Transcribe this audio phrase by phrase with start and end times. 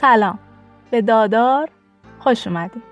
[0.00, 0.38] سلام.
[0.90, 1.70] به دادار
[2.18, 2.82] خوش اومدید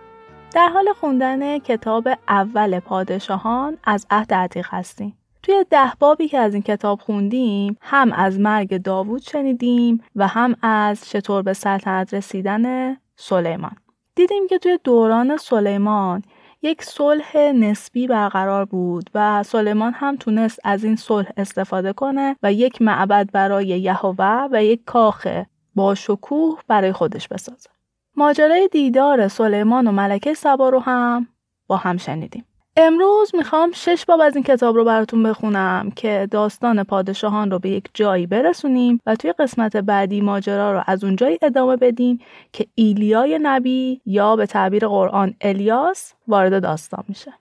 [0.55, 5.19] در حال خوندن کتاب اول پادشاهان از عهد عتیق هستیم.
[5.43, 10.57] توی ده بابی که از این کتاب خوندیم هم از مرگ داوود شنیدیم و هم
[10.63, 13.77] از چطور به سلطنت رسیدن سلیمان.
[14.15, 16.23] دیدیم که توی دوران سلیمان
[16.63, 22.53] یک صلح نسبی برقرار بود و سلیمان هم تونست از این صلح استفاده کنه و
[22.53, 25.27] یک معبد برای یهوه و یک کاخ
[25.75, 27.71] با شکوه برای خودش بسازه.
[28.17, 31.29] ماجرای دیدار سلیمان و ملکه سبا رو هم
[31.67, 32.45] با هم شنیدیم.
[32.77, 37.71] امروز می‌خوام شش باب از این کتاب رو براتون بخونم که داستان پادشاهان رو به
[37.71, 42.19] یک جایی برسونیم و توی قسمت بعدی ماجرا رو از اون جایی ادامه بدیم
[42.53, 47.33] که ایلیای نبی یا به تعبیر قرآن الیاس وارد داستان میشه.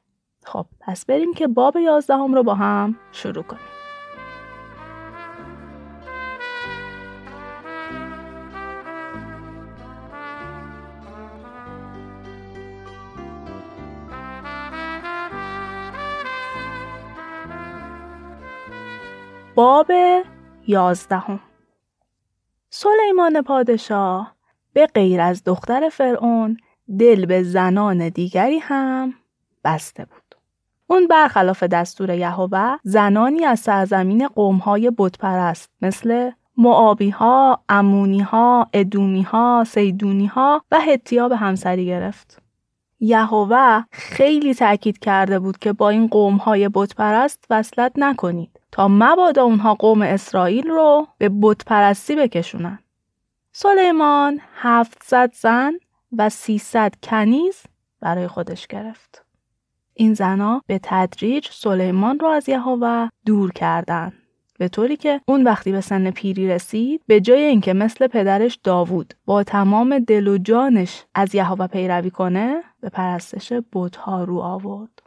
[0.46, 3.83] خب پس بریم که باب یازدهم رو با هم شروع کنیم.
[19.56, 19.92] باب
[20.68, 21.40] یازدهم
[22.70, 24.36] سلیمان پادشاه
[24.74, 26.58] به غیر از دختر فرعون
[27.00, 29.14] دل به زنان دیگری هم
[29.64, 30.36] بسته بود.
[30.88, 39.22] اون برخلاف دستور یهوه زنانی از سرزمین قومهای بتپرست مثل معابی ها، امونی ها، ادومی
[39.22, 42.42] ها، سیدونی ها و حتیا به همسری گرفت.
[43.00, 48.53] یهوه خیلی تاکید کرده بود که با این قومهای بتپرست وصلت نکنید.
[48.74, 52.80] تا مبادا اونها قوم اسرائیل رو به بت پرستی بکشونن.
[53.52, 55.74] سلیمان 700 زن
[56.18, 57.64] و 300 کنیز
[58.02, 59.26] برای خودش گرفت.
[59.94, 64.14] این زنها به تدریج سلیمان رو از یهوه دور کردند.
[64.60, 69.14] به طوری که اون وقتی به سن پیری رسید به جای اینکه مثل پدرش داوود
[69.26, 75.03] با تمام دل و جانش از یهوه پیروی کنه به پرستش بتها رو آورد.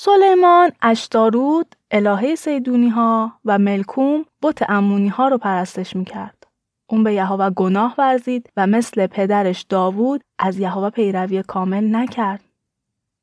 [0.00, 6.46] سلیمان اشتارود الهه سیدونی ها و ملکوم بت امونی ها رو پرستش می‌کرد.
[6.86, 12.40] اون به یهوه گناه ورزید و مثل پدرش داوود از یهوه پیروی کامل نکرد.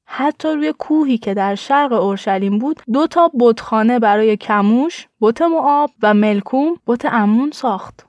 [0.05, 5.91] حتی روی کوهی که در شرق اورشلیم بود دو تا بتخانه برای کموش، بت معاب
[6.03, 8.05] و ملکوم بت امون ساخت.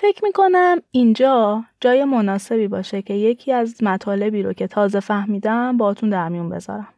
[0.00, 6.10] فکر می‌کنم اینجا جای مناسبی باشه که یکی از مطالبی رو که تازه فهمیدم باتون
[6.10, 6.88] در میون بذارم.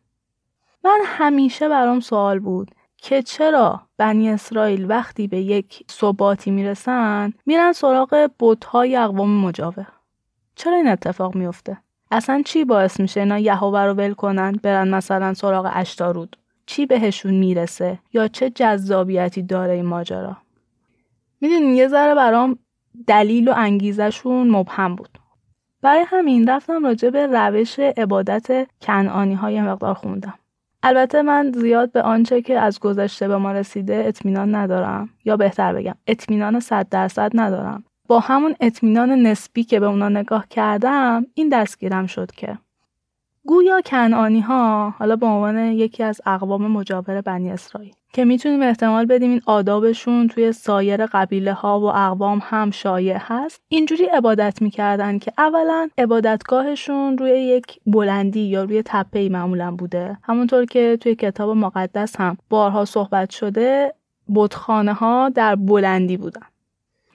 [0.85, 7.73] من همیشه برام سوال بود که چرا بنی اسرائیل وقتی به یک ثباتی می‌رسن میرن
[7.73, 9.87] سراغ بتهای اقوام مجاور؟
[10.55, 11.79] چرا این اتفاق میفته
[12.11, 16.37] اصلا چی باعث میشه اینا یهوه رو ول کنن برن مثلا سراغ اشتارود؟
[16.67, 20.37] چی بهشون می‌رسه؟ یا چه جذابیتی داره این ماجرا؟
[21.41, 22.59] می‌دونین یه ذره برام
[23.07, 25.19] دلیل و انگیزشون مبهم بود.
[25.83, 30.35] برای همین رفتم راجع به روش عبادت کنعانی های مقدار خوندم.
[30.83, 35.09] البته من زیاد به آنچه که از گذشته به ما رسیده اطمینان ندارم.
[35.25, 37.85] یا بهتر بگم اطمینان صد درصد ندارم.
[38.09, 42.59] با همون اطمینان نسبی که به اونا نگاه کردم این دستگیرم شد که
[43.51, 49.07] گویا کنعانی ها حالا به عنوان یکی از اقوام مجاور بنی اسرائیل که می‌تونیم احتمال
[49.07, 55.19] بدیم این آدابشون توی سایر قبیله ها و اقوام هم شایع هست اینجوری عبادت می‌کردن
[55.19, 60.19] که اولا عبادتگاهشون روی یک بلندی یا روی تپه معمولا بوده.
[60.23, 63.95] همونطور که توی کتاب مقدس هم بارها صحبت شده
[64.35, 66.47] بتخانه ها در بلندی بودن.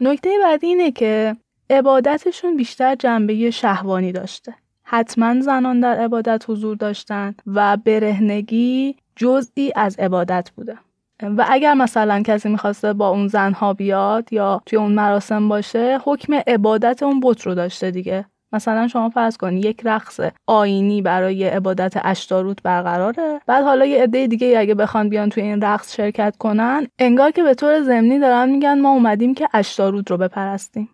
[0.02, 1.36] نکته بعدی اینه که
[1.70, 4.56] عبادتشون بیشتر جنبه شهوانی داشته.
[4.86, 10.78] حتما زنان در عبادت حضور داشتن و برهنگی جزئی از عبادت بوده.
[11.22, 16.34] و اگر مثلا کسی می‌خواسته با اون زنها بیاد یا توی اون مراسم باشه حکم
[16.48, 18.26] عبادت اون بت رو داشته دیگه.
[18.52, 23.42] مثلا شما فرض کن یک رقص آینی برای عبادت اشتاروت برقراره.
[23.48, 27.44] بعد حالا یه عده دیگه اگه بخوان بیان توی این رقص شرکت کنن انگار که
[27.44, 30.90] به طور ضمنی دارن میگن ما اومدیم که اشتاروت رو بپرستیم.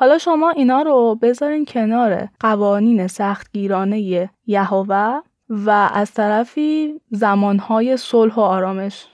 [0.00, 8.40] حالا شما اینا رو بذارین کنار قوانین سختگیرانه یهوه و از طرفی زمانهای صلح و
[8.40, 9.06] آرامش.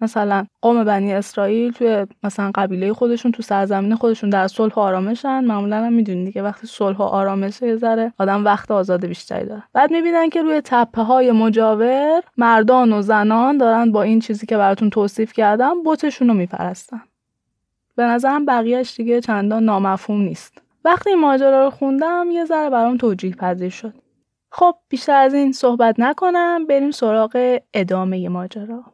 [0.00, 5.44] مثلا قوم بنی اسرائیل توی مثلا قبیله خودشون تو سرزمین خودشون در صلح و آرامشن.
[5.44, 9.62] معمولا هم می‌دونید دیگه وقتی صلح و آرامش یه آدم وقت آزاد بیشتری داره.
[9.72, 14.56] بعد می‌بینن که روی تپه های مجاور مردان و زنان دارن با این چیزی که
[14.56, 17.00] براتون توصیف کردم بتشون رو میپرستن.
[17.96, 20.62] به نظرم بقیهش دیگه چندان نامفهوم نیست.
[20.84, 23.94] وقتی ماجرا رو خوندم یه ذره برام توجیه پذیر شد.
[24.50, 28.84] خب بیشتر از این صحبت نکنم بریم سراغ ادامه ماجرا.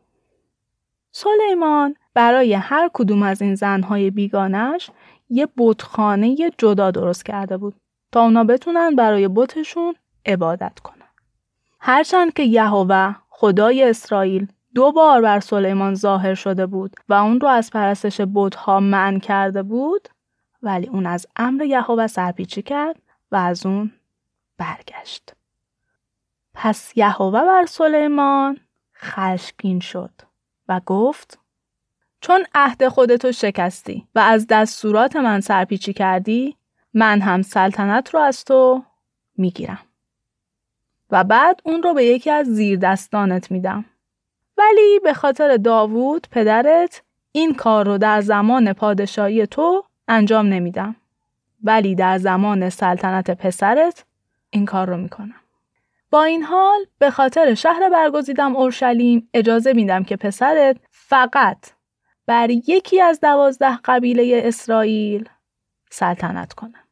[1.12, 4.90] سلیمان برای هر کدوم از این زنهای بیگانش
[5.30, 7.74] یه بتخانه جدا درست کرده بود
[8.12, 9.94] تا اونا بتونن برای بتشون
[10.26, 11.08] عبادت کنن.
[11.80, 14.46] هرچند که یهوه خدای اسرائیل
[14.78, 19.62] دو بار بر سلیمان ظاهر شده بود و اون رو از پرستش بتها من کرده
[19.62, 20.08] بود
[20.62, 23.02] ولی اون از امر یهوه سرپیچی کرد
[23.32, 23.92] و از اون
[24.58, 25.34] برگشت.
[26.54, 28.58] پس یهوه بر سلیمان
[28.96, 30.10] خشمگین شد
[30.68, 31.38] و گفت
[32.20, 36.56] چون عهد خودتو شکستی و از دستورات من سرپیچی کردی
[36.94, 38.84] من هم سلطنت رو از تو
[39.36, 39.80] می‌گیرم
[41.10, 43.84] و بعد اون رو به یکی از زیر دستانت میدم
[44.58, 47.02] ولی به خاطر داوود پدرت
[47.32, 50.96] این کار رو در زمان پادشاهی تو انجام نمیدم
[51.64, 54.04] ولی در زمان سلطنت پسرت
[54.50, 55.40] این کار رو می‌کنم
[56.10, 61.70] با این حال به خاطر شهر برگزیدم اورشلیم اجازه میدم که پسرت فقط
[62.26, 65.28] بر یکی از دوازده قبیله اسرائیل
[65.90, 66.87] سلطنت کنه.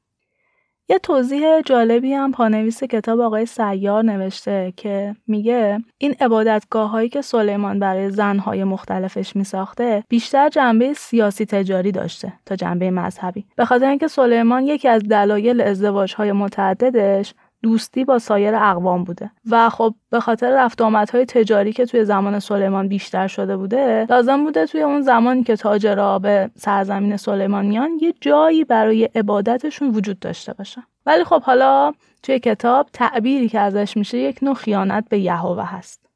[0.88, 7.22] یه توضیح جالبی هم پانویس کتاب آقای سیار نوشته که میگه این عبادتگاه هایی که
[7.22, 13.44] سلیمان برای زنهای مختلفش میساخته بیشتر جنبه سیاسی تجاری داشته تا جنبه مذهبی.
[13.56, 19.30] به خاطر اینکه سلیمان یکی از دلایل ازدواج های متعددش دوستی با سایر اقوام بوده.
[19.50, 24.44] و خب به خاطر رفت آمدهای تجاری که توی زمان سلیمان بیشتر شده بوده لازم
[24.44, 30.18] بوده توی اون زمانی که تاجرها به سرزمین سلیمان میان یه جایی برای عبادتشون وجود
[30.18, 31.92] داشته باشه ولی خب حالا
[32.22, 36.06] توی کتاب تعبیری که ازش میشه یک نوع خیانت به یهوه هست.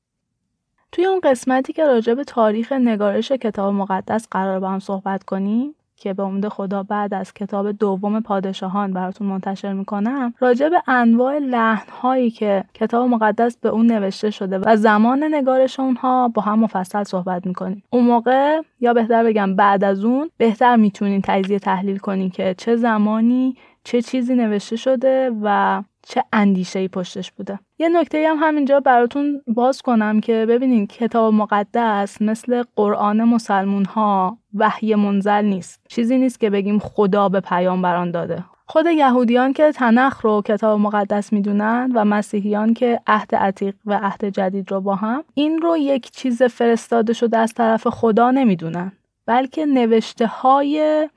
[0.93, 5.75] توی اون قسمتی که راجع به تاریخ نگارش کتاب مقدس قرار با هم صحبت کنیم
[6.01, 11.39] که به امید خدا بعد از کتاب دوم پادشاهان براتون منتشر می‌کنم راجع به انواع
[11.39, 16.59] لحن هایی که کتاب مقدس به اون نوشته شده و زمان نگارش اونها با هم
[16.59, 17.83] مفصل صحبت می‌کنیم.
[17.91, 22.77] اون موقع یا بهتر بگم بعد از اون بهتر می‌تونین تجزیه تحلیل کنین که چه
[22.77, 27.59] زمانی چه چیزی نوشته شده و چه اندیشه ای پشتش بوده.
[27.79, 34.39] یه نکته هم همینجا براتون باز کنم که ببینین کتاب مقدس مثل قرآن مسلمون ها
[34.55, 35.81] وحی منزل نیست.
[35.89, 38.45] چیزی نیست که بگیم خدا به پیامبران داده.
[38.67, 44.25] خود یهودیان که تنخ رو کتاب مقدس می‌دونن و مسیحیان که عهد عتیق و عهد
[44.25, 48.93] جدید رو با هم این رو یک چیز فرستاده شده از طرف خدا نمی‌دونن
[49.27, 51.09] بلکه نوشته های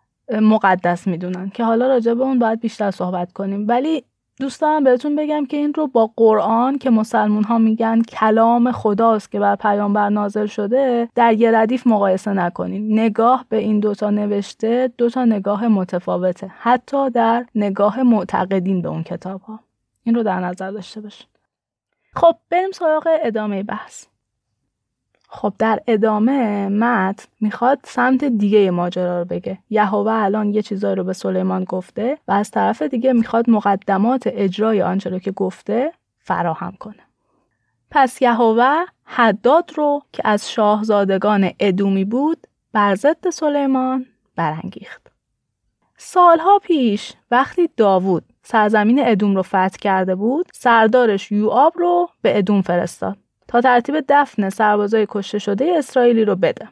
[0.41, 3.65] مقدس می‌دونن که حالا راجع به اون باید بیشتر صحبت کنیم.
[3.67, 4.03] ولی
[4.43, 9.31] دوست دارم بهتون بگم که این رو با قرآن که مسلمون ها میگن کلام خداست
[9.31, 12.99] که بر پیامبر نازل شده در یه ردیف مقایسه نکنین.
[12.99, 19.41] نگاه به این دوتا نوشته دوتا نگاه متفاوته حتی در نگاه معتقدین به اون کتاب
[19.41, 19.59] ها
[20.03, 21.27] این رو در نظر داشته باشین.
[22.15, 24.05] خب بریم سراغ ادامه بحث.
[25.35, 29.57] خب در ادامه مت می‌خواد سمت دیگه ماجرا رو بگه.
[29.69, 34.81] یهوه الان یه چیزایی رو به سلیمان گفته و از طرف دیگه می‌خواد مقدمات اجرای
[34.81, 37.03] آنچه رو که گفته فراهم کنه.
[37.91, 45.11] پس یهوه حداد رو که از شاهزادگان ادومی بود بر ضد سلیمان برانگیخت.
[45.97, 52.61] سالها پیش وقتی داوود سرزمین ادوم رو فتح کرده بود سردارش یوآب رو به ادوم
[52.61, 53.17] فرستاد.
[53.47, 56.69] تا ترتیب دفن سربازای کشته شده اسرائیلی رو بده.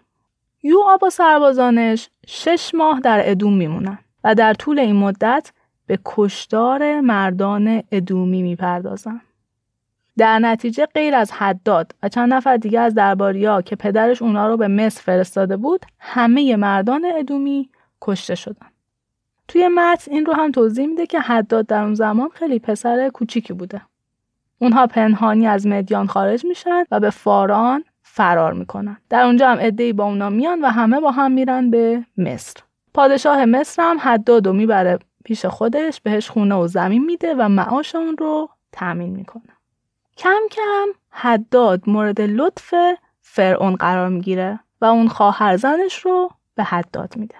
[0.63, 5.51] یوآب و سربازانش شش ماه در ادوم میمونن و در طول این مدت
[5.87, 9.21] به کشدار مردان ادومی می‌پردازن.
[10.17, 14.57] در نتیجه غیر از حداد و چند نفر دیگه از درباریا که پدرش اونا رو
[14.57, 17.69] به مصر فرستاده بود همه مردان ادومی
[18.01, 18.67] کشته شدن.
[19.47, 23.53] توی متن این رو هم توضیح میده که حداد در اون زمان خیلی پسر کوچیکی
[23.53, 23.81] بوده.
[24.61, 28.97] اونها پنهانی از مدیان خارج میشن و به فاران فرار می‌کنن.
[29.09, 32.61] در اونجا هم ای با اونا میان و همه با هم میرن به مصر.
[32.93, 37.95] پادشاه مصر هم حداد و می‌بره پیش خودش بهش خونه و زمین میده و معاش
[37.95, 39.53] اون رو تأمین می‌کنه.
[40.17, 42.73] کم کم حداد مورد لطف
[43.21, 47.35] فرعون قرار می‌گیره و اون خواهر زنش رو به حداد میده.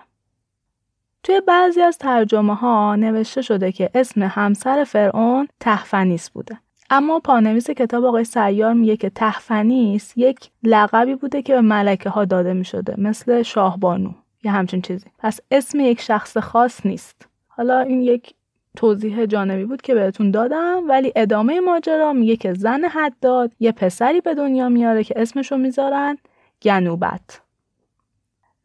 [1.23, 6.57] توی بعضی از ترجمه ها نوشته شده که اسم همسر فرعون تحفنیس بوده.
[6.93, 12.25] اما پانویس کتاب آقای سیار میگه که تحفنیس یک لقبی بوده که به ملکه ها
[12.25, 14.11] داده می شده مثل شاهبانو
[14.43, 15.05] یا همچین چیزی.
[15.19, 17.27] پس اسم یک شخص خاص نیست.
[17.47, 18.33] حالا این یک
[18.77, 24.21] توضیح جانبی بود که بهتون دادم ولی ادامه ماجرا میگه که زن حداد یه پسری
[24.21, 26.17] به دنیا میاره که اسمشو می‌ذارن
[26.61, 27.41] گنوبت.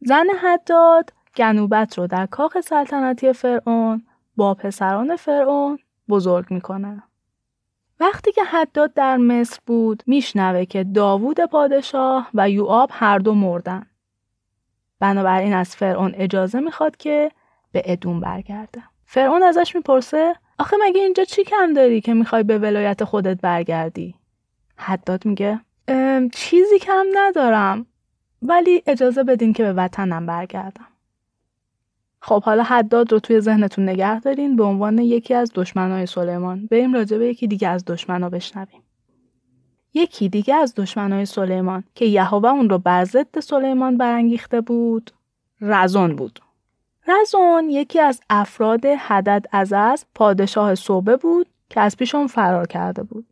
[0.00, 4.02] زن حداد گنوبت رو در کاخ سلطنتی فرعون
[4.37, 5.78] با پسران فرعون
[6.09, 7.02] بزرگ می‌کنه.
[8.00, 13.86] وقتی که حداد در مصر بود میشنوه که داوود پادشاه و یوآب هر دو مردن.
[15.00, 17.30] بنابراین از فرعون اجازه می‌خواد که
[17.72, 18.82] به ادوم برگرده.
[19.04, 24.14] فرعون ازش می‌پرسه آخه مگه اینجا چی کم داری که می‌خوای به ولایت خودت برگردی؟
[24.76, 25.60] حداد میگه
[26.32, 27.86] چیزی کم ندارم
[28.42, 30.86] ولی اجازه بدین که به وطنم برگردم.
[32.26, 36.66] خب حالا حداد رو توی ذهنتون نگه دارین به عنوان یکی از دشمنای سلیمان.
[36.71, 38.83] بریم راجع به یکی دیگه از دشمنا بشنویم.
[39.95, 45.11] یکی دیگه از دشمنای سلیمان که یهوه اون رو بر ضد سلیمان برانگیخته بود
[45.61, 46.40] رزون بود.
[47.09, 53.02] رزون یکی از افراد حدد از پادشاه صوبه بود که از پیش اون فرار کرده
[53.02, 53.26] بود.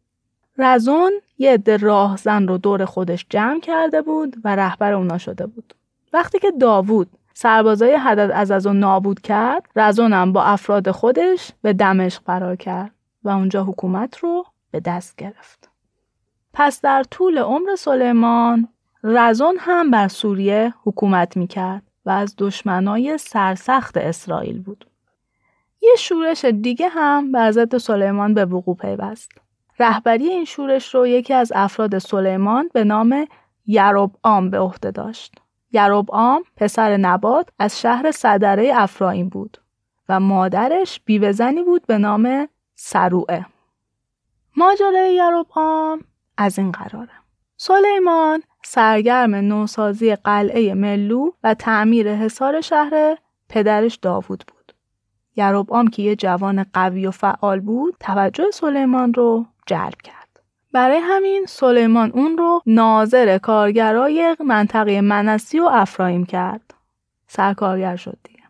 [0.58, 5.74] رزون یه عده راهزن رو دور خودش جمع کرده بود و رهبر اونا شده بود.
[6.12, 12.22] وقتی که داوود سربازای حدد از از نابود کرد رزونم با افراد خودش به دمشق
[12.22, 12.90] فرار کرد
[13.24, 15.70] و اونجا حکومت رو به دست گرفت
[16.52, 18.68] پس در طول عمر سلیمان
[19.04, 24.86] رزون هم بر سوریه حکومت می‌کرد و از دشمنای سرسخت اسرائیل بود.
[25.82, 29.32] یه شورش دیگه هم بر ضد سلیمان به وقوع پیوست.
[29.78, 33.26] رهبری این شورش رو یکی از افراد سلیمان به نام
[34.22, 35.43] آم به عهده داشت.
[36.08, 39.58] آم پسر نبات از شهر صدره افرایم بود
[40.08, 43.46] و مادرش بیوهزنی بود به نام سروعه.
[44.56, 45.22] ماجرای
[45.54, 46.00] آم
[46.36, 47.12] از این قراره.
[47.56, 54.74] سلیمان سرگرم نوسازی قلعه ملو و تعمیر حصار شهر پدرش داوود بود.
[55.36, 60.23] یروبعام که یه جوان قوی و فعال بود توجه سلیمان رو جلب کرد.
[60.74, 66.74] برای همین سلیمان اون رو ناظر کارگرای منطقه منسی و افرایم کرد.
[67.26, 68.42] سرکارگر شد دیگه.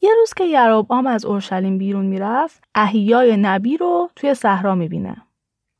[0.00, 5.16] یه روز که یروبعام از اورشلیم بیرون می‌رفت احیای نبی رو توی صحرا می‌بینه.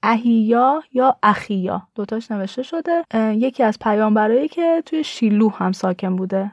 [0.03, 6.53] اهیا یا اخیا دوتاش نوشته شده یکی از پیامبرایی که توی شیلو هم ساکن بوده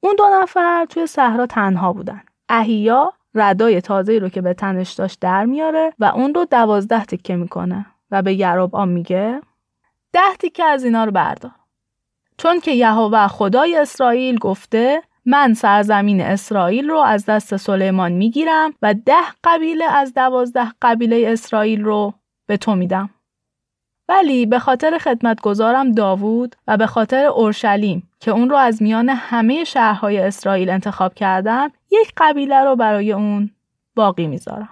[0.00, 5.20] اون دو نفر توی صحرا تنها بودن اهیا ردای تازه رو که به تنش داشت
[5.20, 9.40] در میاره و اون رو دوازده تکه می‌کنه و به یروب آم میگه
[10.12, 11.52] ده تیکه از اینا رو بردار
[12.38, 18.94] چون که یهوه خدای اسرائیل گفته من سرزمین اسرائیل رو از دست سلیمان می‌گیرم و
[18.94, 22.14] ده قبیله از دوازده قبیله اسرائیل رو
[22.46, 23.10] به تو میدم.
[24.08, 29.64] ولی به خاطر خدمتگزارم داوود و به خاطر اورشلیم که اون رو از میان همه
[29.64, 33.50] شهرهای اسرائیل انتخاب کردم یک قبیله رو برای اون
[33.94, 34.68] باقی می‌ذارم.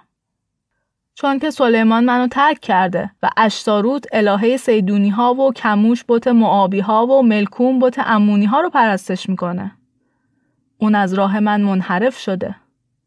[1.13, 6.79] چون که سلیمان منو ترک کرده و اشتاروت الهه سیدونی ها و کموش بوت معابی
[6.79, 9.71] ها و ملکون بوت امونی ها رو پرستش می‌کنه.
[10.77, 12.55] اون از راه من منحرف شده.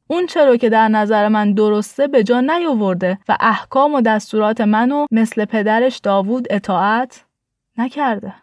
[0.06, 5.06] اون چرا که در نظر من درسته به جا نیاورده و احکام و دستورات منو
[5.10, 7.24] مثل پدرش داوود اطاعت
[7.78, 8.34] نکرده.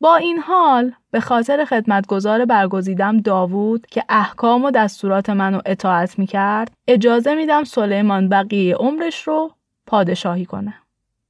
[0.00, 6.70] با این حال به خاطر خدمتگزار برگزیدم داوود که احکام و دستورات منو اطاعت می‌کرد
[6.88, 9.50] اجازه میدم سلیمان بقیه عمرش رو
[9.86, 10.74] پادشاهی کنه.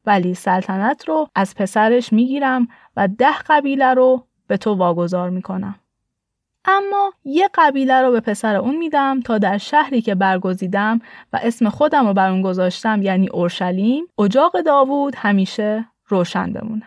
[0.06, 5.74] ولی سلطنت رو از پسرش می‌گیرم و ده قبیله رو به تو واگذار می‌کنم.
[6.64, 11.00] اما یه قبیله رو به پسر اون میدم تا در شهری که برگزیدم
[11.32, 16.86] و اسم خودم رو بر اون گذاشتم یعنی اورشلیم اجاق داوود همیشه روشن بمونه.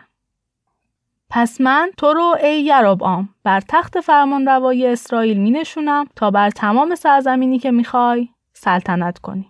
[1.34, 6.50] پس من تو رو ای یرابعام بر تخت فرمان روای اسرائیل می نشونم تا بر
[6.50, 9.46] تمام سرزمینی که می‌خوای سلطنت کنی.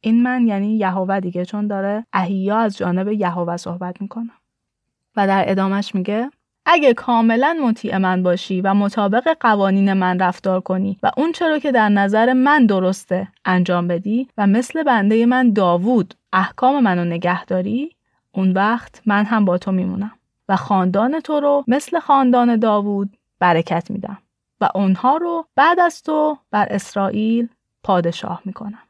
[0.00, 4.30] این من یعنی یهوه دیگه چون داره احیا از جانب یهوه صحبت می‌کنه.
[5.16, 6.30] و در ادامش میگه
[6.66, 11.72] اگه کاملا مطیع من باشی و مطابق قوانین من رفتار کنی و اون چرا که
[11.72, 17.96] در نظر من درسته انجام بدی و مثل بنده من داوود احکام منو نگه داری
[18.32, 20.17] اون وقت من هم با تو میمونم
[20.48, 24.18] و خاندان تو رو مثل خاندان داوود برکت میدم
[24.60, 27.48] و اونها رو بعد از تو بر اسرائیل
[27.82, 28.82] پادشاه می‌کنم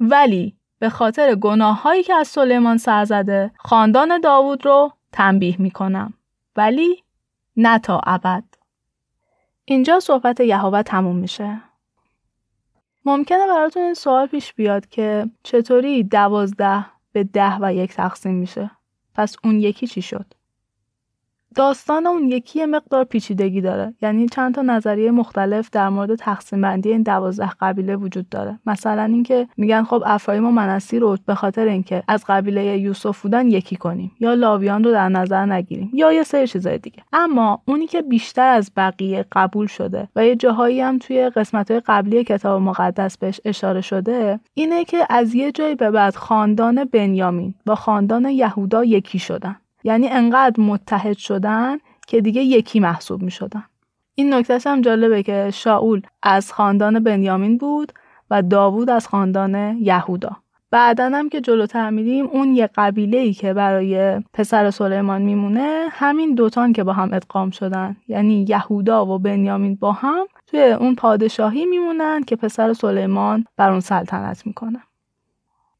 [0.00, 6.14] ولی به خاطر گناه هایی که از سلیمان سر زده خاندان داوود رو تنبیه می‌کنم
[6.56, 7.02] ولی
[7.56, 8.44] نه تا ابد.
[9.64, 11.60] اینجا صحبت یهوه تموم میشه.
[13.04, 18.70] ممکنه براتون این سوال پیش بیاد که چطوری دوازده به ده و یک تقسیم میشه؟
[19.14, 20.26] پس اون یکی چی شد؟
[21.56, 23.94] داستان اون یکی مقدار پیچیدگی داره.
[24.02, 28.58] یعنی چند تا نظریه مختلف در مورد تقسیم بندی این دوازده قبیله وجود داره.
[28.66, 33.48] مثلا اینکه میگن خب افرایم و منسی رو به خاطر اینکه از قبیله یوسف بودن
[33.48, 37.02] یکی کنیم یا لاویان رو در نظر نگیریم یا یه سری چیزای دیگه.
[37.12, 41.80] اما اونی که بیشتر از بقیه قبول شده و یه جاهایی هم توی قسمت های
[41.86, 47.54] قبلی کتاب مقدس بهش اشاره شده اینه که از یه جایی به بعد خاندان بنیامین
[47.66, 49.56] با خاندان یهودا یکی شدن.
[49.86, 53.64] یعنی انقدر متحد شدن که دیگه یکی محسوب می شدن.
[54.14, 57.92] این نکتهش هم جالبه که شاول از خاندان بنیامین بود
[58.30, 60.36] و داوود از خاندان یهودا.
[60.70, 66.34] بعدا هم که جلوتر میریم اون یه قبیله ای که برای پسر سلیمان میمونه همین
[66.34, 67.96] دوتان که با هم ادغام شدن.
[68.08, 73.80] یعنی یهودا و بنیامین با هم توی اون پادشاهی میمونن که پسر سلیمان بر اون
[73.80, 74.82] سلطنت می‌کنه.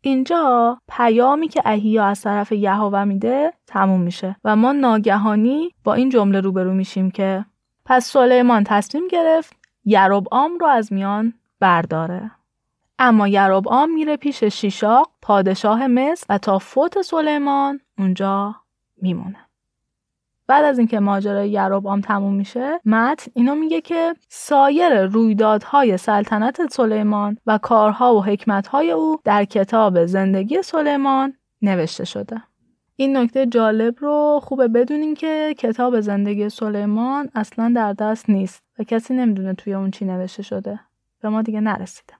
[0.06, 6.08] اینجا پیامی که اهیا از طرف یهوه میده تموم میشه و ما ناگهانی با این
[6.08, 7.44] جمله روبرو میشیم که
[7.84, 9.56] پس سلیمان تصمیم گرفت
[10.30, 12.30] آم رو از میان برداره.
[12.98, 18.54] اما یروبعام میره پیش شیشاق پادشاه مصر و تا فوت سلیمان اونجا
[19.02, 19.45] میمونه.
[20.48, 27.38] بعد از اینکه ماجرای یروبعام تموم میشه مت اینو میگه که سایر رویدادهای سلطنت سلیمان
[27.46, 32.42] و کارها و حکمتهای او در کتاب زندگی سلیمان نوشته شده.
[32.96, 38.84] این نکته جالب رو خوبه بدونین که کتاب زندگی سلیمان اصلا در دست نیست و
[38.84, 40.80] کسی نمی‌دونه توی اون چی نوشته شده.
[41.22, 42.14] به ما دیگه نرسیده.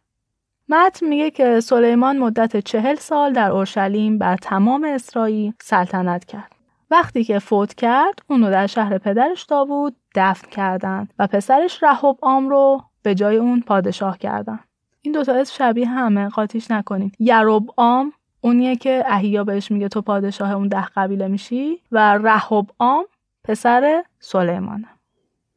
[0.69, 6.56] متن میگه که سلیمان مدت چهل سال در اورشلیم بر تمام اسرائیل سلطنت کرد.
[6.91, 12.49] وقتی که فوت کرد اونو در شهر پدرش داوود دفن کردند و پسرش رهب آم
[12.49, 14.61] رو به جای اون پادشاه کردن.
[15.03, 17.17] این دوتا اسم شبیه همه قاطیش نکنید.
[17.19, 22.67] یروب آم اونیه که احیا بهش میگه تو پادشاه اون ده قبیله میشی و رهب
[22.79, 23.05] آم
[23.45, 24.89] پسر سلیمانه.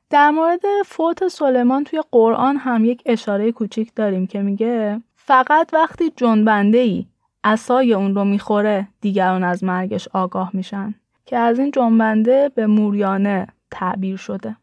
[0.09, 6.11] در مورد فوت سلیمان توی قرآن هم یک اشاره کوچیک داریم که میگه فقط وقتی
[6.15, 7.05] جنبنده ای
[7.43, 10.95] اسای اون رو می‌خوره دیگران از مرگش آگاه میشن
[11.29, 14.57] که از این جنبنده به موریانه تعبیر شده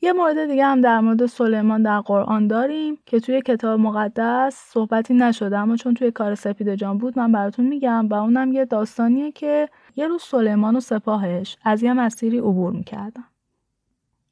[0.00, 5.14] یه مورد دیگه هم در مورد سلیمان در قرآن داریم که توی کتاب مقدس صحبتی
[5.14, 9.32] نشده اما چون توی کار سپید جان بود من براتون میگم و اونم یه داستانیه
[9.32, 13.24] که یه روز سلیمان و سپاهش از یه مسیری عبور می‌کردن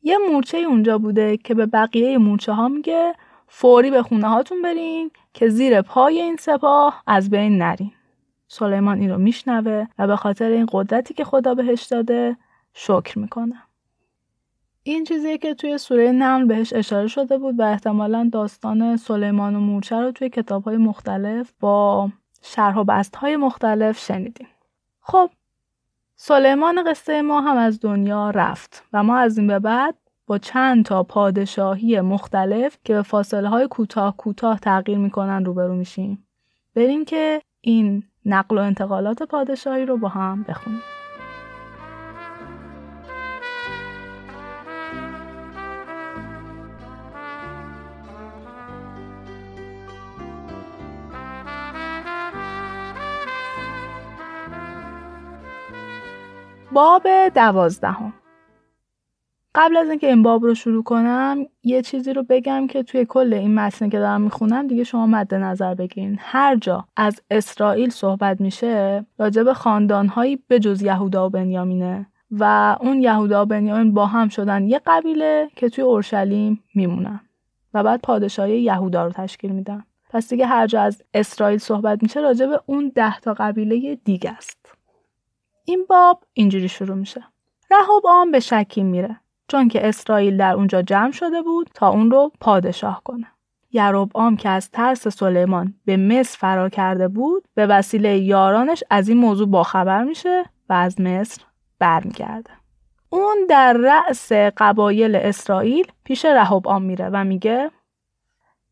[0.02, 3.14] یه مورچه اونجا بوده که به بقیه مورچه ها میگه
[3.48, 7.92] فوری به خونه هاتون برین که زیر پای این سپاه از بین نرین.
[8.48, 12.36] سلیمان این رو میشنوه و به خاطر این قدرتی که خدا بهش داده
[12.74, 13.62] شکر می‌کنه.
[14.82, 19.60] این چیزیه که توی سوره نمل بهش اشاره شده بود و احتمالا داستان سلیمان و
[19.60, 22.10] مورچه رو توی کتاب های مختلف با
[22.42, 24.48] شرح و بست های مختلف شنیدیم.
[25.00, 25.30] خب
[26.16, 29.94] سلیمان قصه ما هم از دنیا رفت و ما از این به بعد
[30.26, 36.26] با چند تا پادشاهی مختلف که به فاصله های کوتاه کوتاه تغییر می‌کنن روبرو میشیم.
[36.74, 40.82] بریم که این نقل و انتقالات پادشاهی رو با هم بخونیم.
[56.72, 58.12] باب دوازدهم
[59.56, 63.34] قبل از اینکه این باب رو شروع کنم یه چیزی رو بگم که توی کل
[63.34, 66.16] این متن که دارم می‌خونم دیگه شما مد نظر بگیرین.
[66.20, 72.76] هر جا از اسرائیل صحبت میشه راجع به خاندانهایی به جز یهودا و بنیامینه و
[72.80, 77.20] اون یهودا و بنیامین با هم شدن یه قبیله که توی اورشلیم میمونن
[77.74, 79.84] و بعد پادشاهی یهودا رو تشکیل میدن.
[80.10, 84.30] پس دیگه هر جا از اسرائیل صحبت میشه راجع به اون ده تا قبیله دیگه
[84.30, 84.74] است.
[85.64, 87.24] این باب اینجوری شروع میشه.
[87.70, 89.20] رهاب آم به شکیم میره.
[89.48, 93.26] چون که اسرائیل در اونجا جمع شده بود تا اون رو پادشاه کنه.
[93.72, 99.18] یروبعام که از ترس سلیمان به مصر فرار کرده بود به وسیله یارانش از این
[99.18, 101.42] موضوع باخبر میشه و از مصر
[101.78, 102.50] برمیگرده.
[103.10, 107.70] اون در رأس قبایل اسرائیل پیش رهوبعام میره و میگه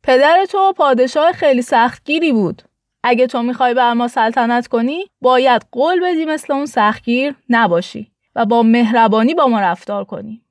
[0.03, 2.63] پدر تو پادشاه خیلی سختگیری بود.
[3.03, 8.47] اگه تو می‌خوای بر ما سلطنت کنی باید قول بدی مثل اون سختگیر نباشی و
[8.47, 10.44] با مهربانی با ما رفتار کنی.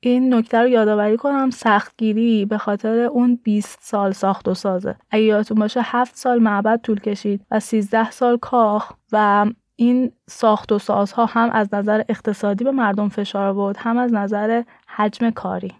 [0.00, 4.96] این نکته رو یادآوری کنم سختگیری به خاطر اون 20 سال ساخت و سازه.
[5.10, 10.72] اگه یادتون باشه 7 سال معبد طول کشید و 13 سال کاخ و این ساخت
[10.72, 15.74] و سازها هم از نظر اقتصادی به مردم فشار بود هم از نظر حجم کاری.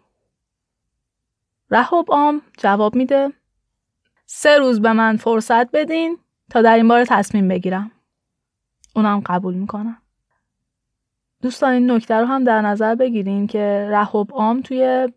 [1.70, 3.32] رهوب آم جواب میده
[4.26, 6.18] سه روز به من فرصت بدین
[6.50, 7.90] تا در این بار تصمیم بگیرم.
[8.96, 9.96] اونم قبول می‌کنم.
[11.42, 15.08] دوستان این نکته رو هم در نظر بگیریم که رهوب عام توی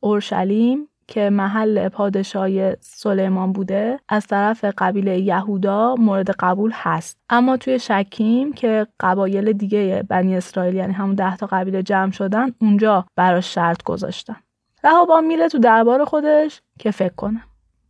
[0.00, 7.18] اورشلیم که محل پادشاهی سلیمان بوده از طرف قبیله یهودا مورد قبول هست.
[7.30, 12.52] اما توی شکیم که قبایل دیگه بنی اسرائیل یعنی همون ده تا قبیله جمع شدن
[12.60, 14.36] اونجا براش شرط گذاشتن.
[14.84, 17.42] رهوب میره تو دربار خودش که فکر کنه.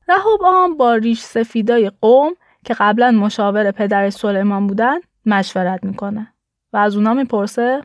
[0.08, 2.32] رهوب با ریش سفیدای قوم
[2.64, 6.32] که قبلا مشاور پدر سلیمان بودن مشورت می‌کنه.
[6.72, 7.82] و از اونا می‌پرسه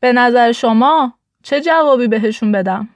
[0.00, 2.88] به نظر شما چه جوابی بهشون بدم؟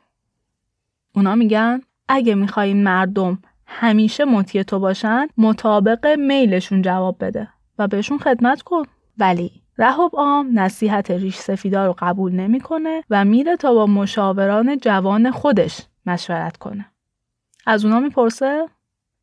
[1.14, 8.18] اونا میگن اگه می‌خوای مردم همیشه مطیع تو باشن مطابق میلشون جواب بده و بهشون
[8.18, 8.82] خدمت کن
[9.18, 15.30] ولی رهب عام نصیحت ریش سفیدا رو قبول نمی‌کنه و میره تا با مشاوران جوان
[15.30, 16.86] خودش مشورت کنه
[17.66, 18.68] از اونا می‌پرسه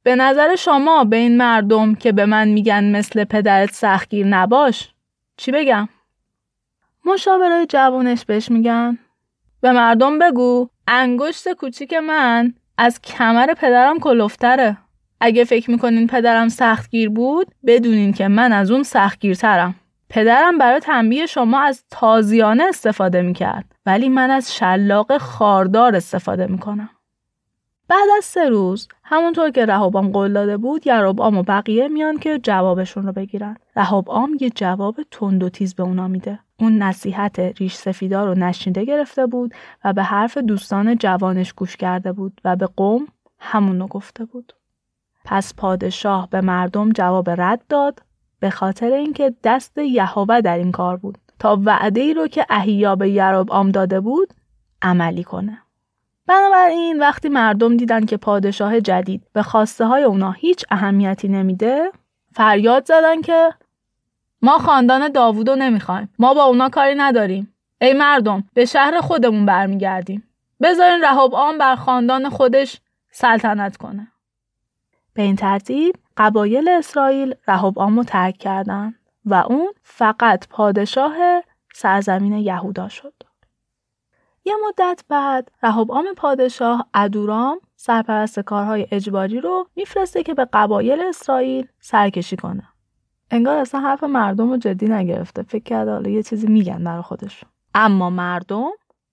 [0.04, 4.94] به نظر شما به این مردم که به من میگن مثل پدرت سختگیر نباش
[5.38, 5.90] چی بگم؟
[7.06, 8.98] مشاورای جوانش بهش میگن.
[9.62, 14.78] به مردم بگو انگشت کوچیک من از کمر پدرم کلفتره
[15.22, 19.76] اگه فکر می‌کنین پدرم سختگیر بود بدونین که من از اون سختگیرترم.
[20.10, 26.90] پدرم برای تنبیه شما از تازیانه استفاده می‌کرد ولی من از شلاق خاردار استفاده می‌کنم.
[27.88, 32.40] بعد از سه روز همونطور که رهابام قول داده بود یربعام و بقیه میان که
[32.44, 33.58] جوابشون رو بگیرن.
[33.76, 36.40] رهابعام یه جواب تند و تیز به اونا میده.
[36.60, 39.54] اون نصیحت ریش سفیدا رو نشنیده گرفته بود
[39.86, 43.08] و به حرف دوستان جوانش گوش کرده بود و به قوم
[43.40, 44.54] همونو گفته بود.
[45.26, 48.02] پس پادشاه به مردم جواب رد داد
[48.40, 51.18] به خاطر اینکه دست یهوه در این کار بود.
[51.40, 54.34] تا وعده ای رو که احیا به یربعام داده بود
[54.82, 55.62] عملی کنه.
[56.30, 61.92] بنابراین وقتی مردم دیدن که پادشاه جدید به خواسته های اونا هیچ اهمیتی نمیده
[62.34, 63.54] فریاد زدن که
[64.42, 66.10] ما خاندان داوودو نمی‌خوایم.
[66.20, 67.54] ما با اونا کاری نداریم.
[67.82, 70.24] ای مردم به شهر خودمون برمیگردیم.
[70.62, 74.08] بذارین رهاب آن بر خاندان خودش سلطنت کنه.
[75.14, 81.42] به این ترتیب قبایل اسرائیل رهاب رو ترک کردند و اون فقط پادشاه
[81.74, 83.29] سرزمین یهودا شد.
[84.50, 91.68] یه مدت بعد رهبعام پادشاه ادورام سرپرست کارهای اجباری رو میفرسته که به قبایل اسرائیل
[91.80, 92.64] سرکشی کنه.
[93.32, 95.44] انگار اصلا حرف مردم رو جدی نگرفته.
[95.44, 97.44] فکر کرده حالا یه چیزی میگن برای خودش.
[97.76, 98.70] اما مردم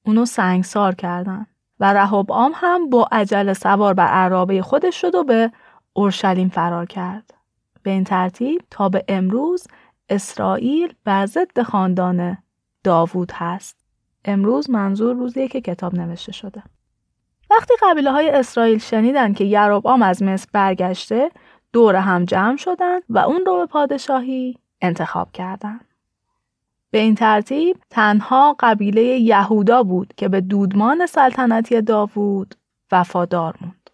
[0.07, 1.47] اونو سنگسار کردن
[1.81, 5.53] و رهبعام هم با عجل سوار بر عرابه خودش شد و به
[5.93, 7.35] اورشلیم فرار کرد.
[7.83, 9.67] به این ترتیب تا به امروز
[10.09, 12.39] اسرائیل بر ضد خاندان
[12.85, 13.86] داوود هست.
[14.27, 16.63] امروز منظور روزیه که کتاب نوشته شده.
[17.51, 21.31] وقتی قبیله های اسرائیل شنیدن که یروبعام از مصر برگشته
[21.73, 25.85] دور هم جمع شدن و اون رو به پادشاهی انتخاب کردند.
[26.91, 32.55] به این ترتیب تنها قبیله یهودا بود که به دودمان سلطنتی داوود
[32.93, 33.91] وفادار موند.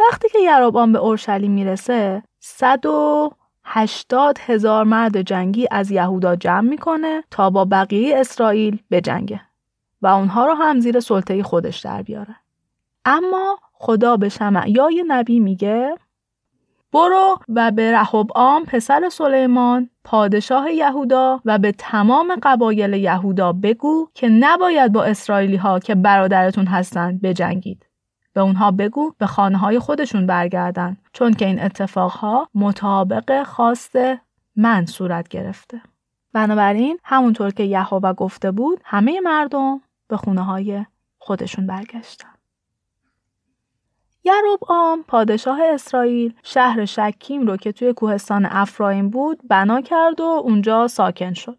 [0.00, 7.50] وقتی که یروبعام به اورشلیم می‌رسه 180 هزار مرد جنگی از یهودا جمع می‌کنه تا
[7.50, 9.47] با بقیه اسرائیل بجنگه.
[10.02, 12.36] و اونها رو هم زیر سلطه خودش در بیاره.
[13.04, 14.30] اما خدا به
[14.66, 15.94] یه نبی میگه
[16.92, 24.08] برو و به رهب آم پسر سلیمان پادشاه یهودا و به تمام قبایل یهودا بگو
[24.14, 27.86] که نباید با اسرائیلی ها که برادرتون هستند بجنگید.
[28.32, 33.96] به اونها بگو به خانه های خودشون برگردن چون که این اتفاقها مطابق خواست
[34.56, 35.80] من صورت گرفته.
[36.32, 40.86] بنابراین همونطور که یهوه گفته بود همه مردم به خونه های
[41.18, 42.28] خودشون برگشتن.
[44.68, 50.88] آم پادشاه اسرائیل شهر شکیم رو که توی کوهستان افرایم بود بنا کرد و اونجا
[50.88, 51.58] ساکن شد.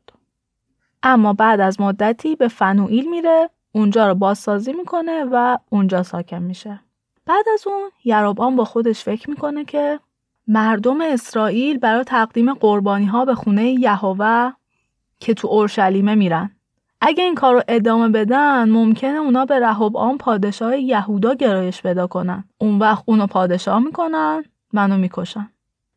[1.04, 6.80] اما بعد از مدتی به فنوئیل میره اونجا رو بازسازی می‌کنه و اونجا ساکن میشه.
[7.26, 10.00] بعد از اون یروبعام با خودش فکر می‌کنه که
[10.48, 14.52] مردم اسرائیل برای تقدیم قربانی ها به خونه یهوه
[15.20, 16.56] که تو اورشلیمه میرن
[17.02, 22.08] اگه این کار رو ادامه بدن ممکنه اونا به رهب آن پادشاه یهودا گرایش پیدا
[22.08, 22.44] کنن.
[22.58, 25.50] اون وقت اونو پادشاه می‌کنن منو می‌کشن.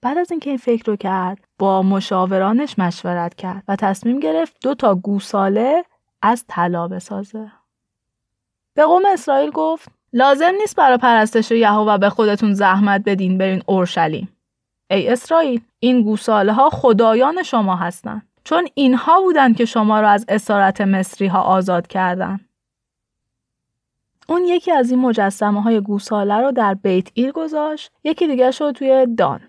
[0.03, 4.75] بعد از اینکه این فکر رو کرد با مشاورانش مشورت کرد و تصمیم گرفت دو
[4.75, 5.85] تا گوساله
[6.23, 7.53] از طلا بسازه.
[8.75, 14.37] به قوم اسرائیل گفت لازم نیست برای پرستش یهوه به خودتون زحمت بدین برین اورشلیم.
[14.91, 20.25] ای اسرائیل این گوساله ها خدایان شما هستند چون اینها بودند که شما را از
[20.29, 22.41] اسارت مصری ها آزاد کردن.
[24.29, 28.73] اون یکی از این مجسمه های گوساله رو در بیت ایل گذاشت یکی دیگه شد
[28.73, 29.41] توی دان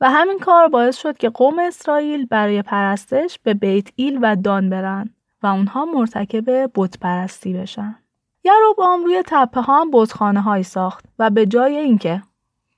[0.00, 4.70] و همین کار باعث شد که قوم اسرائیل برای پرستش به بیت ایل و دان
[4.70, 5.10] برن
[5.42, 7.96] و اونها مرتکب بت پرستی بشن.
[8.44, 12.22] یروبعام روی تپه ها هم بتخانه های ساخت و به جای اینکه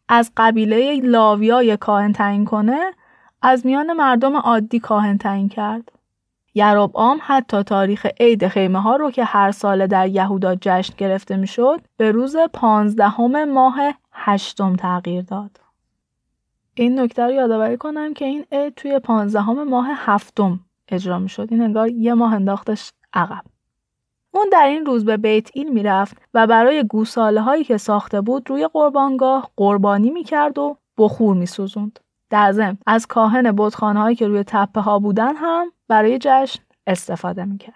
[0.08, 2.94] از قبیله لاویای کاهن تعیین کنه
[3.42, 5.92] از میان مردم عادی کاهن تعیین کرد.
[6.94, 11.80] عام حتی تاریخ عید خیمه ها رو که هر ساله در یهودا جشن گرفته می‌شد
[11.96, 13.78] به روز پانزدهم ماه
[14.12, 15.60] هشتم تغییر داد.
[16.74, 21.48] این نکته رو یادآوری کنم که این عید توی پانزدهم ماه هفتم اجرا می‌شد.
[21.50, 23.42] این انگار یه ماه انداختش عقب.
[24.30, 28.50] اون در این روز به بیت ایل می‌رفت و برای گوساله هایی که ساخته بود
[28.50, 32.00] روی قربانگاه قربانی می‌کرد و بخور میسوزوند.
[32.32, 37.44] در ضمن از کاهن بتخانه هایی که روی تپه ها بودن هم برای جشن استفاده
[37.44, 37.74] می‌کرد.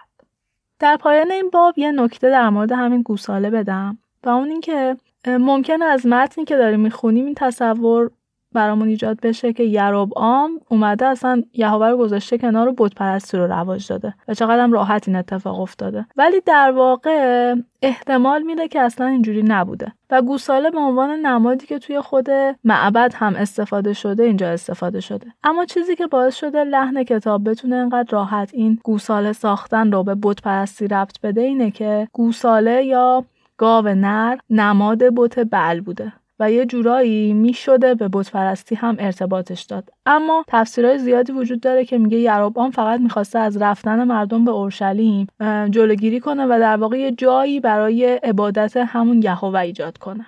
[0.78, 5.82] در پایان این باب یه نکته در مورد همین گوساله بدم و اون اینکه ممکن
[5.82, 8.10] از متنی که داریم می‌خونیم این تصور
[8.56, 13.36] برامون ایجاد بشه که یروب آم اومده اصلا یهوه رو گذاشته کنار و بت پرستی
[13.36, 16.06] رو رواج داده و چقدر هم راحت این اتفاق افتاده.
[16.16, 21.78] ولی در واقع احتمال میده که اصلا اینجوری نبوده و گوساله به عنوان نمادی که
[21.78, 22.26] توی خود
[22.64, 25.26] معبد هم استفاده شده اینجا استفاده شده.
[25.44, 30.16] اما چیزی که باعث شده لحن کتاب بتونه انقدر راحت این گوساله ساختن رو به
[30.22, 33.24] بت پرستی ربط بده اینه که گوساله یا
[33.56, 36.12] گاو نر نماد بت بل بوده.
[36.40, 39.90] و یه جورایی می‌شده به بت پرستی هم ارتباطش داد.
[40.06, 45.26] اما تفسیرهای زیادی وجود داره که میگه یروبام فقط می‌خواسته از رفتن مردم به اورشلیم
[45.70, 50.26] جلوگیری کنه و در واقع یه جایی برای عبادت همون یهوه ایجاد کنه.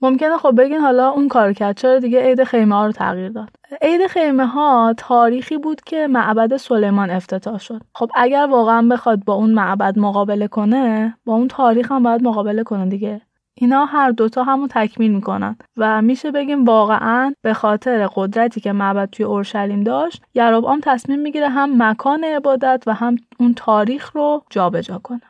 [0.00, 3.48] ممکنه خب بگین حالا اون کار کرد چرا دیگه عید خیمه ها رو تغییر داد؟
[3.82, 7.80] عید خیمه ها تاریخی بود که معبد سلیمان افتتاح شد.
[7.94, 12.62] خب اگر واقعا بخواد با اون معبد مقابله کنه با اون تاریخ هم باید مقابله
[12.62, 13.20] کنه دیگه.
[13.60, 19.10] اینا هر دوتا همو تکمیل می‌کنن و میشه بگیم واقعا به خاطر قدرتی که معبد
[19.10, 24.98] توی اورشلیم داشت یروبعام تصمیم می‌گیره هم مکان عبادت و هم اون تاریخ رو جابجا
[24.98, 25.22] کنه.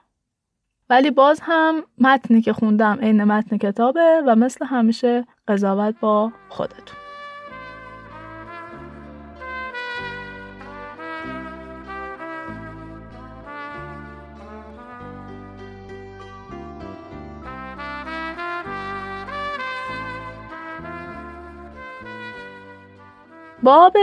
[0.91, 7.08] ولی باز هم متنی که خوندم عین متن کتابه و مثل همیشه قضاوت با خودتون.
[23.63, 23.97] باب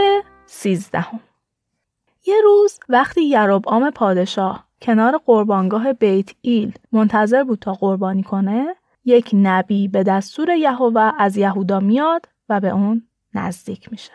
[0.46, 1.20] سیزدهم.
[2.26, 9.30] یه روز وقتی یروبعام پادشاه کنار قربانگاه بیت ایل منتظر بود تا قربانی کنه یک
[9.34, 13.02] نبی به دستور یهوه از یهودا میاد و به اون
[13.34, 14.12] نزدیک میشه.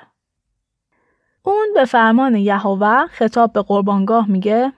[1.43, 4.73] اون به فرمان یهوه خطاب به قربانگاه میگه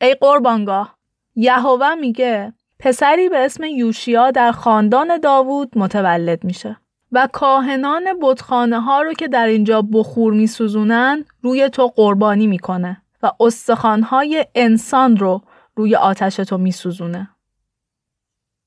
[0.00, 0.96] ای قربانگاه
[1.36, 6.81] یهوه میگه پسری به اسم یوشیا در خاندان داوود متولد میشه.
[7.12, 13.30] و کاهنان بتخانه ها رو که در اینجا بخور میسوزونن روی تو قربانی می‌کنه و
[13.40, 15.42] استخوانهای انسان رو
[15.76, 17.28] روی آتش تو میسوزونه.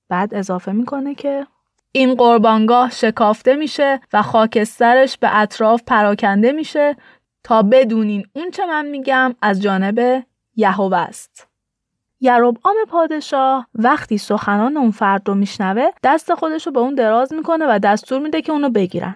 [0.10, 1.48] بعد اضافه می‌کنه که
[1.92, 6.96] این قربانگاه شکافته میشه و خاکسترش به اطراف پراکنده میشه
[7.44, 10.24] تا بدونین اون چه من میگم از جانب
[10.56, 11.48] یهوه است.
[12.26, 17.66] یروبعام پادشاه وقتی سخنان اون فرد رو میشنوه دست خودش رو به اون دراز می‌کنه
[17.70, 19.16] و دستور میده که اونو بگیرن.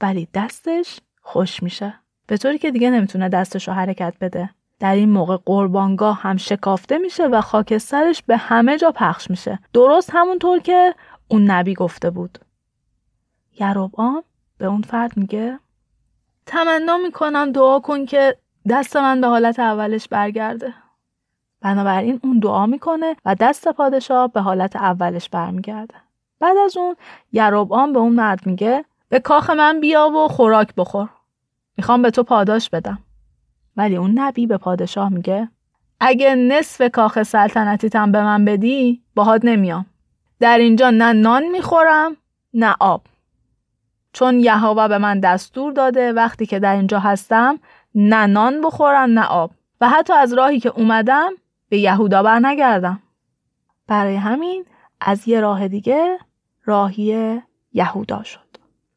[0.00, 1.94] ولی دستش خوش میشه.
[2.26, 4.50] به طوری که دیگه نمی‌تونه دستش رو حرکت بده.
[4.80, 9.58] در این موقع قربانگاه هم شکافته میشه و خاکسترش به همه جا پخش میشه.
[9.72, 10.94] درست همونطور که
[11.28, 12.38] اون نبی گفته بود.
[13.60, 14.22] یروبعام
[14.58, 15.58] به اون فرد میگه
[16.46, 18.36] تمنا می‌کنم دعا کن که
[18.68, 20.74] دست من به حالت اولش برگرده.
[21.62, 25.94] بنابراین اون دعا می‌کنه و دست پادشاه به حالت اولش برمیگرده.
[26.40, 26.96] بعد از اون
[27.32, 31.08] یروبعام به اون مرد میگه به کاخ من بیا و خوراک بخور.
[31.76, 32.98] می‌خوام به تو پاداش بدم.
[33.76, 35.48] ولی اون نبی به پادشاه میگه
[36.00, 39.86] اگه نصف کاخ سلطنتیتم به من بدی باهات نمیام.
[40.40, 42.16] در اینجا نه نان می‌خورم
[42.54, 43.02] نه آب.
[44.12, 47.58] چون یهوه به من دستور داده وقتی که در اینجا هستم
[47.94, 49.50] نه نان بخورم نه آب.
[49.80, 51.30] و حتی از راهی که اومدم
[51.72, 53.02] به یهودا بر نگردم.
[53.86, 54.64] برای همین
[55.00, 56.18] از یه راه دیگه
[56.64, 57.40] راهی
[57.72, 58.56] یهودا شد.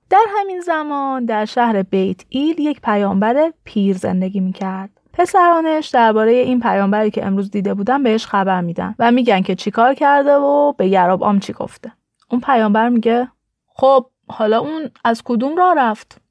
[0.09, 4.89] در همین زمان در شهر بیت ایل یک پیامبر پیر زندگی می‌کرد.
[5.13, 9.93] پسرانش درباره این پیامبری که امروز دیده بودن بهش خبر میدن و میگن که چیکار
[9.93, 11.91] کرده و به یراب آم چی گفته.
[12.31, 13.27] اون پیامبر میگه
[13.67, 16.21] خب حالا اون از کدوم راه رفت؟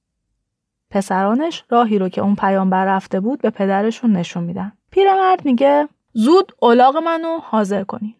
[0.90, 4.72] پسرانش راهی رو که اون پیامبر رفته بود به پدرشون نشون میدن.
[4.90, 8.16] پیرمرد میگه زود اولاغ منو حاضر کنی.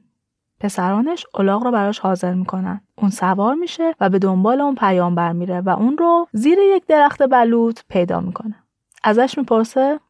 [0.60, 2.80] پسرانش اولاغ رو براش حاضر می‌کنن.
[2.96, 7.22] اون سوار میشه و به دنبال اون پیامبر میره و اون رو زیر یک درخت
[7.22, 8.54] بلوط پیدا می‌کنه.
[9.02, 10.00] ازش می‌پرسه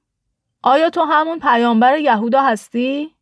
[0.62, 3.14] آیا تو همون پیامبر یهودا هستی؟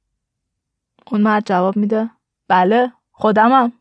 [1.11, 2.11] اون مرد جواب میده
[2.49, 3.73] بله خودمم.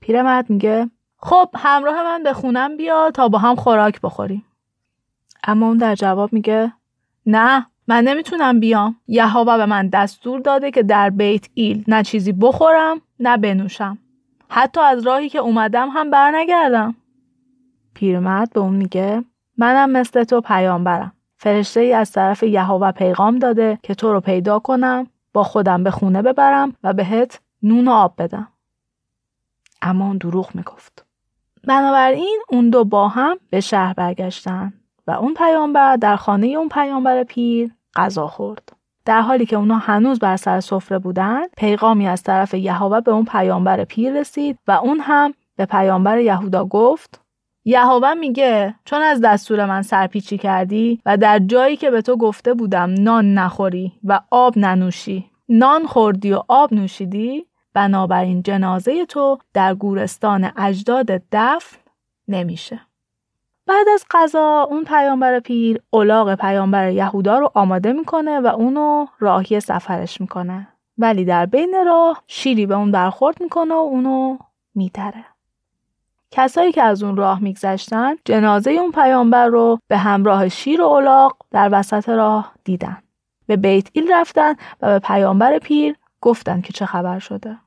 [0.00, 4.44] پیرمرد میگه خب همراه من به خونم بیا تا با هم خوراک بخوریم.
[5.44, 6.72] اما اون در جواب میگه
[7.26, 8.96] نه من نمی‌تونم بیام.
[9.06, 13.98] یهوه به من دستور داده که در بیت ایل نه چیزی بخورم نه بنوشم.
[14.48, 16.94] حتی از راهی که اومدم هم برنگردم.
[17.94, 19.24] پیرمرد به اون میگه
[19.58, 21.12] منم مثل تو پیامبرم.
[21.36, 25.90] فرشته ای از طرف یهوه پیغام داده که تو رو پیدا کنم با خودم به
[25.90, 28.48] خونه ببرم و بهت نون و آب بدم.
[29.82, 31.06] اما اون دروغ می‌گفت.
[31.66, 34.72] بنابراین اون دو با هم به شهر برگشتن.
[35.06, 38.72] و اون پیامبر در خانه اون پیامبر پیر غذا خورد.
[39.04, 43.24] در حالی که اونا هنوز بر سر سفره بودن پیغامی از طرف یهوه به اون
[43.24, 47.20] پیامبر پیر رسید و اون هم به پیامبر یهودا گفت
[47.64, 52.54] یهوه میگه چون از دستور من سرپیچی کردی و در جایی که به تو گفته
[52.54, 59.74] بودم نان نخوری و آب ننوشی نان خوردی و آب نوشیدی بنابراین جنازه تو در
[59.74, 61.76] گورستان اجداد دفن
[62.28, 62.80] نمیشه
[63.66, 69.60] بعد از قضا اون پیامبر پیر اولاغ پیامبر یهودا رو آماده می‌کنه و اونو راهی
[69.60, 70.68] سفرش می‌کنه.
[70.98, 74.38] ولی در بین راه شیری به اون برخورد می‌کنه و اونو
[74.74, 75.24] میتره.
[76.30, 81.36] کسایی که از اون راه میگذشتن جنازه اون پیامبر رو به همراه شیر و اولاغ
[81.50, 82.98] در وسط راه دیدن.
[83.46, 87.58] به بیت ایل رفتن و به پیامبر پیر گفتن که چه خبر شده.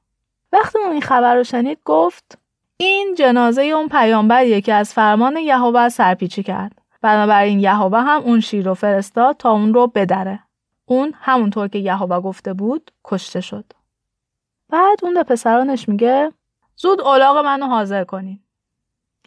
[0.52, 2.38] وقتی اون این خبر رو شنید گفت
[2.78, 6.82] این جنازه اون پیامبریه که از فرمان یهوه سرپیچی کرد.
[7.02, 10.40] بنابراین یهوه هم اون شیر رو فرستاد تا اون رو بدره.
[10.86, 13.66] اون همونطور که یهوه گفته بود کشته شد.
[14.70, 16.32] بعد اون به پسرانش میگه
[16.76, 18.40] زود اولاغ منو حاضر کنین.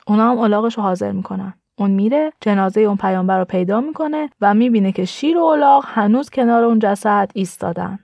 [0.06, 1.54] اونا هم اولاغش رو حاضر می‌کنن.
[1.76, 6.30] اون میره جنازه اون پیامبر رو پیدا می‌کنه و می‌بینه که شیر و اولاغ هنوز
[6.30, 7.98] کنار اون جسد ایستادن.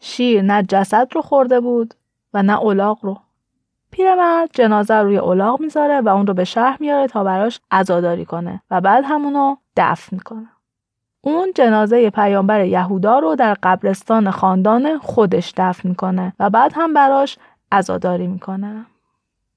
[0.00, 1.94] شیر نه جسد رو خورده بود
[2.34, 3.18] و نه اولاغ رو.
[3.90, 8.62] پیرمرد جنازه روی اولاغ می‌ذاره و اون رو به شهر میاره تا براش عزاداری کنه
[8.70, 10.48] و بعد همونو دفن می‌کنه.
[11.20, 17.38] اون جنازه پیامبر یهودا رو در قبرستان خاندان خودش دفن می‌کنه و بعد هم براش
[17.72, 18.86] عزاداری می‌کنه.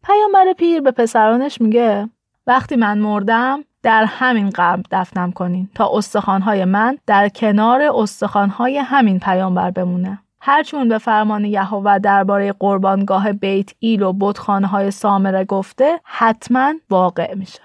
[0.03, 2.09] پیامبر پیر به پسرانش میگه
[2.47, 9.19] وقتی من مردم در همین قبر دفنم کنین تا استخوانهای من در کنار استخوانهای همین
[9.19, 10.19] پیامبر بمونه.
[10.45, 17.33] هرچون به فرمان یهوه درباره قربانگاه بیت ایل و بتخانه های سامره گفته حتما واقع
[17.35, 17.61] میشه.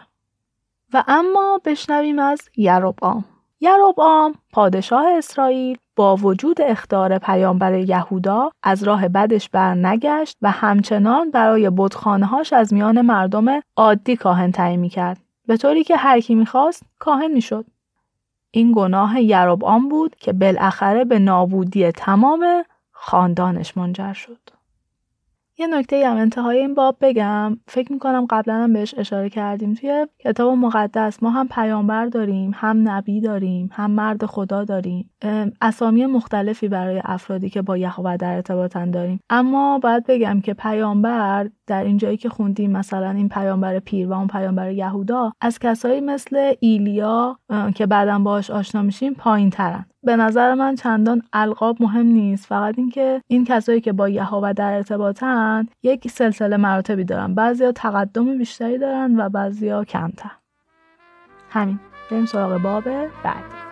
[0.94, 3.24] و اما بشنویم از یروبام.
[3.60, 11.70] یروبام پادشاه اسرائیل با وجود اختار پیامبر یهودا از راه بدش برنگشت و همچنان برای
[12.06, 15.18] هاش از میان مردم عادی کاهن تعیین می‌کرد.
[15.46, 17.64] به طوری که هر کی می‌خواست کاهن می‌شد.
[18.50, 24.38] این گناه یروبعام بود که بالاخره به نابودی تمام خاندانش منجر شد.
[25.60, 27.58] یه نکته هم انتهای این باب بگم.
[27.66, 29.74] فکر می‌کنم قبلا هم بهش اشاره کردیم.
[29.74, 35.10] توی کتاب مقدس ما هم پیامبر داریم هم نبی داریم هم مرد خدا داریم.
[35.60, 39.20] اسامی مختلفی برای افرادی که با یهوه در ارتباطن داریم.
[39.30, 44.12] اما باید بگم که پیامبر در این جایی که خوندیم مثلا این پیامبر پیر و
[44.12, 47.38] اون پیامبر یهودا از کسایی مثل ایلیا
[47.74, 52.46] که بعدا باهاش آشنا میشیم پایین ترن به نظر من چندان القاب مهم نیست.
[52.46, 57.34] فقط اینکه این کسایی که با یهوه در ارتباطن یک سلسله مراتبی دارن.
[57.34, 60.30] بعضیا تقدم بیشتری دارن و بعضیا کمتر.
[61.50, 61.80] همین.
[62.10, 62.84] بریم سراغ باب
[63.24, 63.67] بعد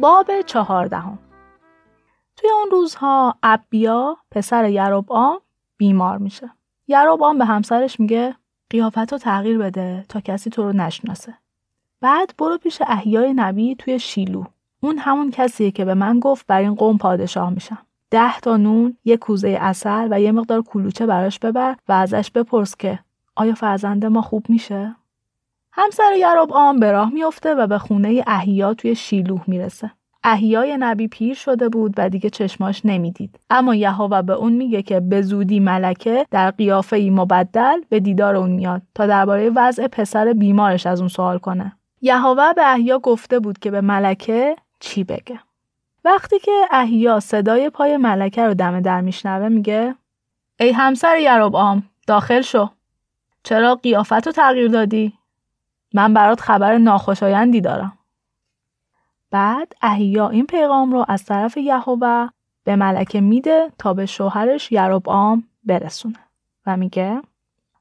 [0.00, 1.18] باب چهاردهم
[2.36, 5.40] توی اون روزها ابیا پسر یروبعام
[5.76, 6.50] بیمار میشه.
[6.88, 8.36] یروبعام به همسرش میگه
[8.70, 11.34] قیافت رو تغییر بده تا کسی تو رو نشناسه.
[12.00, 14.44] بعد برو پیش احیای نبی توی شیلو.
[14.80, 17.78] اون همون کسیه که به من گفت بر این قوم پادشاه میشم.
[18.10, 22.76] ده تا نون، یه کوزه اصل و یه مقدار کلوچه براش ببر و ازش بپرس
[22.76, 22.98] که
[23.36, 24.96] آیا فرزند ما خوب میشه؟
[25.72, 29.90] همسر یروبعام به راه میفته و به خونه احیا توی شیلوه می‌رسه.
[30.24, 33.38] احیای نبی پیر شده بود و دیگه چشماش نمی‌دید.
[33.50, 38.36] اما یهوه به اون میگه که به زودی ملکه در قیافه ای مبدل به دیدار
[38.36, 41.72] اون میاد تا درباره وضع پسر بیمارش از اون سوال کنه.
[42.00, 45.40] یهوه به احیا گفته بود که به ملکه چی بگه.
[46.04, 49.94] وقتی که احیا صدای پای ملکه رو دم در میشنوه میگه
[50.60, 52.68] ای همسر یروبعام داخل شو.
[53.42, 55.12] چرا قیافت رو تغییر دادی؟
[55.94, 57.98] من برات خبر ناخوشایندی دارم
[59.30, 62.28] بعد احیا این پیغام رو از طرف یهوه
[62.64, 66.18] به ملکه میده تا به شوهرش یروبعام برسونه
[66.66, 67.22] و میگه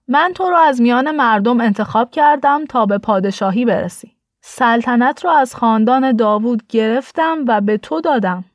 [0.07, 4.15] من تو رو از میان مردم انتخاب کردم تا به پادشاهی برسی.
[4.41, 8.45] سلطنت رو از خاندان داوود گرفتم و به تو دادم.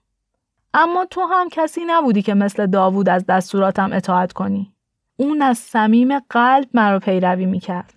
[0.75, 4.73] اما تو هم کسی نبودی که مثل داوود از دستوراتم اطاعت کنی.
[5.17, 7.95] اون از صمیم قلب مرا پیروی می‌کرد.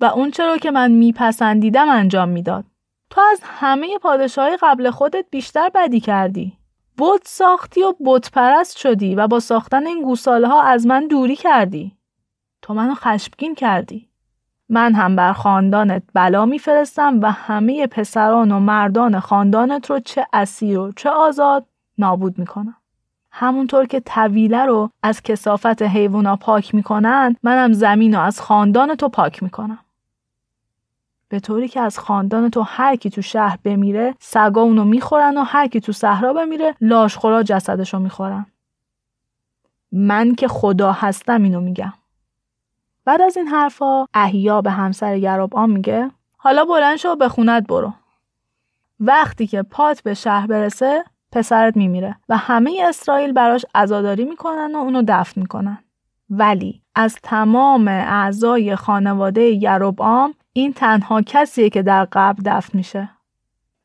[0.00, 2.64] و اون چرا که من میپسندیدم انجام می‌داد.
[3.10, 6.60] تو از همه پادشاهی قبل خودت بیشتر بدی کردی.
[6.98, 11.36] بت ساختی و بت پرست شدی و با ساختن این گوساله ها از من دوری
[11.36, 11.96] کردی
[12.62, 14.08] تو منو خشمگین کردی
[14.68, 20.78] من هم بر خاندانت بلا میفرستم و همه پسران و مردان خاندانت رو چه اسیر
[20.78, 21.66] و چه آزاد
[21.98, 22.76] نابود می‌کنم
[23.32, 29.08] همونطور که طویله رو از کسافت حیوانا پاک می‌کنن منم زمین رو از خاندان تو
[29.08, 29.78] پاک می‌کنم
[31.30, 35.42] به طوری که از خاندان تو هر کی تو شهر بمیره سگا اونو می‌خورن و
[35.42, 38.46] هر کی تو صحرا بمیره لاشخورا جسدشو می‌خورن.
[39.92, 41.92] من که خدا هستم اینو میگم.
[43.04, 47.92] بعد از این حرفا احیا به همسر آن میگه حالا بلند شو به خونت برو.
[49.00, 54.78] وقتی که پات به شهر برسه پسرت میمیره و همه اسرائیل براش عزاداری می‌کنن و
[54.78, 55.78] اونو دفن می‌کنن.
[56.30, 63.08] ولی از تمام اعضای خانواده یروبعام این تنها کسیه که در قبر دفن میشه.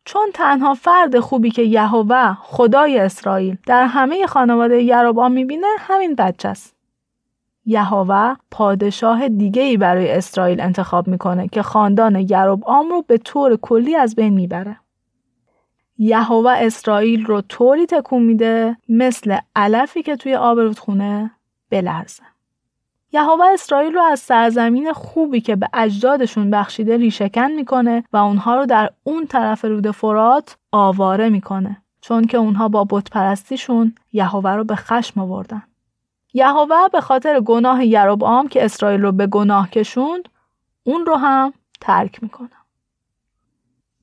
[0.05, 6.49] چون تنها فرد خوبی که یهوه خدای اسرائیل در همه خانواده یروبعام می‌بینه همین بچه
[6.49, 6.76] است.
[7.66, 13.95] یهوه پادشاه دیگه ای برای اسرائیل انتخاب می‌کنه که خاندان یروبعام رو به طور کلی
[13.95, 14.80] از بین می‌بره.
[15.97, 21.32] یهوه اسرائیل رو طوری تکون میده مثل علفی که توی آب رودخونه
[21.70, 22.24] بلرزه.
[23.16, 28.66] یهوه اسرائیل رو از سرزمین خوبی که به اجدادشون بخشیده ریشکن می‌کنه و اونها رو
[28.66, 34.63] در اون طرف رود فرات آواره می‌کنه چون که اونها با بت پرستیشون یهوه رو
[34.63, 35.63] به خشم آوردن.
[36.34, 40.30] یهوه به خاطر گناه یروبعام که اسرائیل رو به گناه کشوند
[40.84, 42.49] اون رو هم ترک می‌کنه.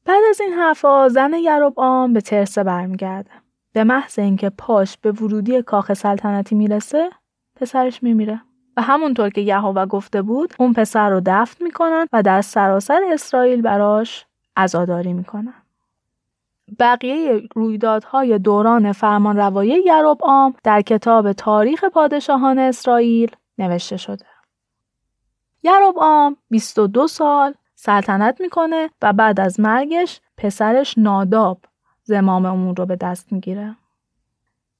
[0.04, 3.30] بعد از این حرفا زن یروبعام به ترسه برمیگرده.
[3.72, 7.10] به محض اینکه پاش به ورودی کاخ سلطنتی می‌رسه
[7.56, 8.40] پسرش میمیره
[8.77, 13.62] و همونطور که یهوه گفته بود اون پسر رو دفن می‌کنن و در سراسر اسرائیل
[13.62, 15.55] براش عزاداری می‌کنن.
[16.79, 24.25] بقیه رویدادهای دوران فرمان روایی یروبعام در کتاب تاریخ پادشاهان اسرائیل نوشته شده.
[25.62, 31.61] یروبعام 22 سال سلطنت می‌کنه و بعد از مرگش پسرش ناداب
[32.03, 33.77] زمام امور رو به دست می‌گیره.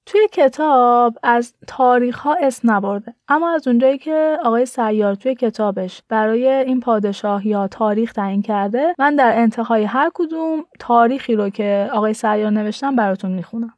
[0.07, 3.14] توی کتاب از تاریخ ها اسم نبرده.
[3.28, 8.94] اما از اونجایی که آقای سیار توی کتابش برای این پادشاه یا تاریخ تعیین کرده
[8.98, 13.74] من در انتهای هر کدوم تاریخی رو که آقای سیار نوشتم براتون می‌خونم.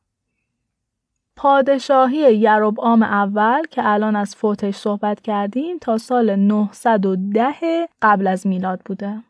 [1.36, 8.80] پادشاهی یروبعام اول که الان از فوتش صحبت کردیم تا سال 910 قبل از میلاد
[8.84, 9.22] بوده.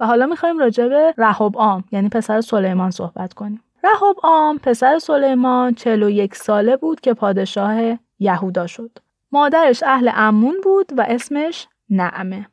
[0.00, 3.60] و حالا می‌خوایم راجع به رهوبعام یعنی پسر سلیمان صحبت کنیم.
[3.84, 8.98] رهوبعام پسر سلیمان 41 ساله بود که پادشاه یهودا شد
[9.32, 12.46] مادرش اهل امون بود و اسمش نعمه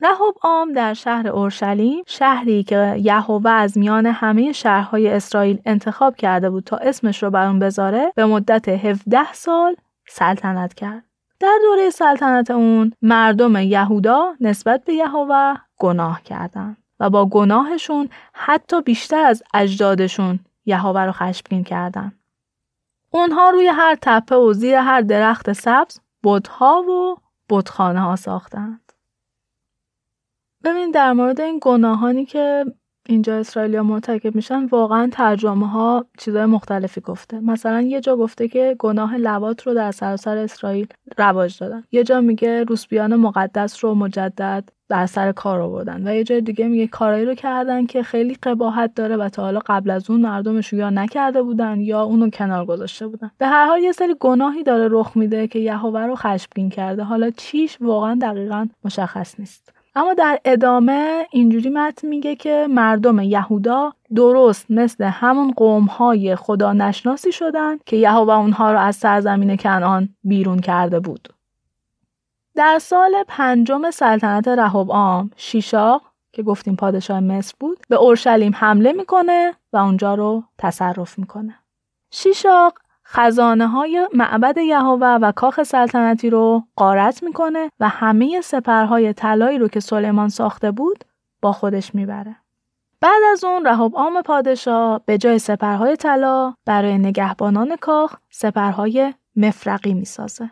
[0.00, 6.64] رهوبعام در شهر اورشلیم شهری که یهوه از میان همه شهرهای اسرائیل انتخاب کرده بود
[6.64, 9.76] تا اسمش رو بر اون بذاره به مدت 17 سال
[10.08, 11.02] سلطنت کرد.
[11.40, 18.82] در دوره سلطنت اون مردم یهودا نسبت به یهوه گناه کردند و با گناهشون حتی
[18.82, 22.18] بیشتر از اجدادشون یهوه رو خشمگین کردند.
[23.10, 27.16] اونها روی هر تپه و زیر هر درخت سبز بتها و
[27.48, 28.92] بتخانه ها ساختند.
[30.64, 32.64] ببین در مورد این گناهانی که
[33.08, 37.40] اینجا اسرائیلیا مرتکب میشن واقعا ترجمه ها چیزای مختلفی گفته.
[37.40, 40.86] مثلا یه جا گفته که گناه لوات رو در سراسر اسرائیل
[41.18, 41.84] رواج دادن.
[41.92, 46.68] یه جا میگه روسبیان مقدس رو مجدد در سر کار آوردن و یه جای دیگه
[46.68, 50.72] میگه کارایی رو کردن که خیلی قباحت داره و تا حالا قبل از اون مردمش
[50.72, 53.30] یا نکرده بودن یا اونو کنار گذاشته بودن.
[53.38, 57.02] به هر حال یه سری گناهی داره رخ میده که یهوه رو خشمگین کرده.
[57.02, 59.75] حالا چیش واقعا دقیقا مشخص نیست.
[59.96, 67.32] اما در ادامه اینجوری متن میگه که مردم یهودا درست مثل همون قومهای خدا نشناسی
[67.32, 71.28] شدن که یهوه اونها رو از سرزمین کنعان بیرون کرده بود.
[72.54, 79.54] در سال پنجم سلطنت رهوبعام شیشاق که گفتیم پادشاه مصر بود به اورشلیم حمله می‌کنه
[79.72, 81.54] و اونجا رو تصرف می‌کنه.
[82.10, 82.78] شیشاق
[83.08, 89.68] خزانه های معبد یهوه و کاخ سلطنتی رو قارت می‌کنه و همه سپرهای طلایی رو
[89.68, 91.04] که سلیمان ساخته بود
[91.42, 92.36] با خودش می‌بره.
[93.00, 99.94] بعد از اون رهاب عام پادشاه به جای سپرهای طلا برای نگهبانان کاخ سپرهای مفرقی
[99.94, 100.50] می‌سازه.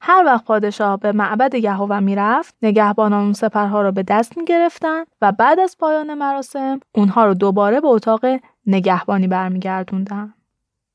[0.00, 5.32] هر وقت پادشاه به معبد یهوه می‌رفت نگهبانان اون سپرها رو به دست می‌گرفتن و
[5.32, 8.24] بعد از پایان مراسم اونها رو دوباره به اتاق
[8.66, 10.34] نگهبانی برمیگردوندن.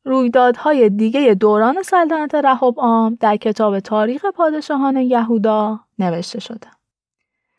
[0.04, 2.36] رویدادهای دیگه دوران سلطنت
[2.78, 6.68] عام در کتاب تاریخ پادشاهان یهودا نوشته شده.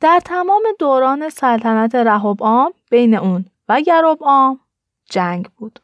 [0.00, 1.94] در تمام دوران سلطنت
[2.42, 3.82] عام بین اون و
[4.20, 4.60] عام
[5.10, 5.78] جنگ بود.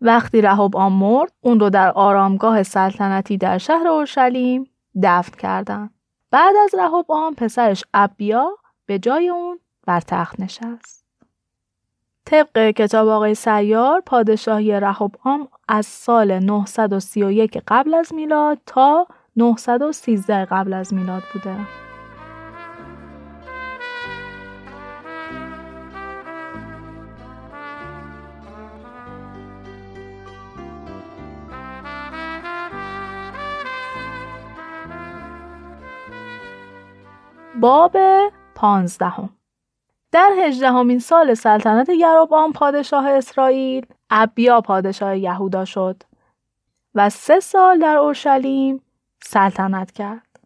[0.00, 4.70] وقتی رهب آن مرد اون رو در آرامگاه سلطنتی در شهر اورشلیم
[5.02, 5.90] دفن کردند.
[6.30, 8.50] بعد از رهب آن پسرش ابیا
[8.86, 10.95] به جای اون بر تخت نشست.
[12.26, 15.10] طبق کتاب آقای سیار پادشاهی رهب
[15.68, 19.06] از سال 931 قبل از میلاد تا
[19.36, 21.56] 913 قبل از میلاد بوده.
[37.60, 37.96] باب
[38.54, 39.35] پانزدهم
[40.16, 46.02] در هجدهمین سال سلطنت یروبام پادشاه اسرائیل ابیا پادشاه یهودا شد
[46.94, 48.82] و سه سال در اورشلیم
[49.22, 50.40] سلطنت کرد.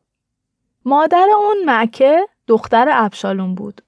[0.85, 3.83] مادر اون مکه دختر ابشالون بود.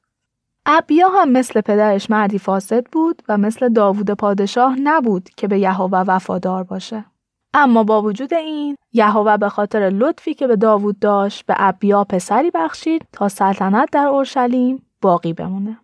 [0.66, 5.98] ابیا هم مثل پدرش مردی فاسد بود و مثل داوود پادشاه نبود که به یهوه
[5.98, 7.04] وفادار باشه.
[7.54, 12.50] اما با وجود این یهوه به خاطر لطفی که به داوود داشت به ابیا پسری
[12.50, 15.78] بخشید تا سلطنت در اورشلیم باقی بمونه.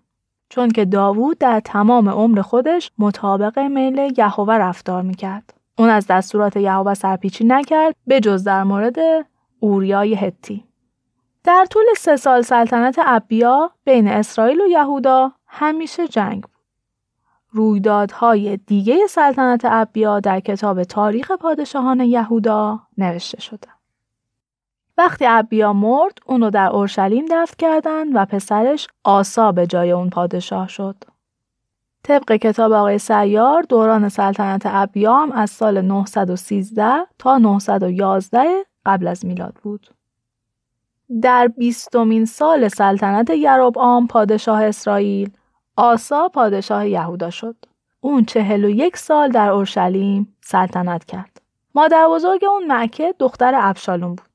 [0.48, 5.54] چون که داوود در تمام عمر خودش مطابق میل یهوه رفتار می‌کرد.
[5.78, 8.96] اون از دستورات یهوه سرپیچی نکرد به جز در مورد
[9.60, 10.64] اوریای هتی.
[11.44, 16.50] در طول سه سال سلطنت ابیا بین اسرائیل و یهودا همیشه جنگ بود.
[17.50, 23.68] رویدادهای دیگه سلطنت ابیا در کتاب تاریخ پادشاهان یهودا نوشته شده.
[24.98, 30.10] وقتی ابیا مرد اون رو در اورشلیم دفن کردند و پسرش آسا به جای اون
[30.10, 30.96] پادشاه شد.
[32.02, 38.44] طبق کتاب آقای سیار دوران سلطنت ابیا هم از سال 913 تا 911
[38.86, 39.86] قبل از میلاد بود.
[41.22, 45.30] در بیستمین سال سلطنت یروبعام پادشاه اسرائیل
[45.76, 47.56] آسا پادشاه یهودا شد.
[48.00, 51.40] اون چهل و یک سال در اورشلیم سلطنت کرد.
[51.74, 54.27] مادر بزرگ اون مکه دختر ابشالون بود.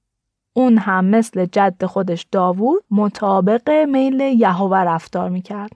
[0.54, 5.72] اون هم مثل جد خودش داوود مطابق میل یهوه رفتار می‌کرد.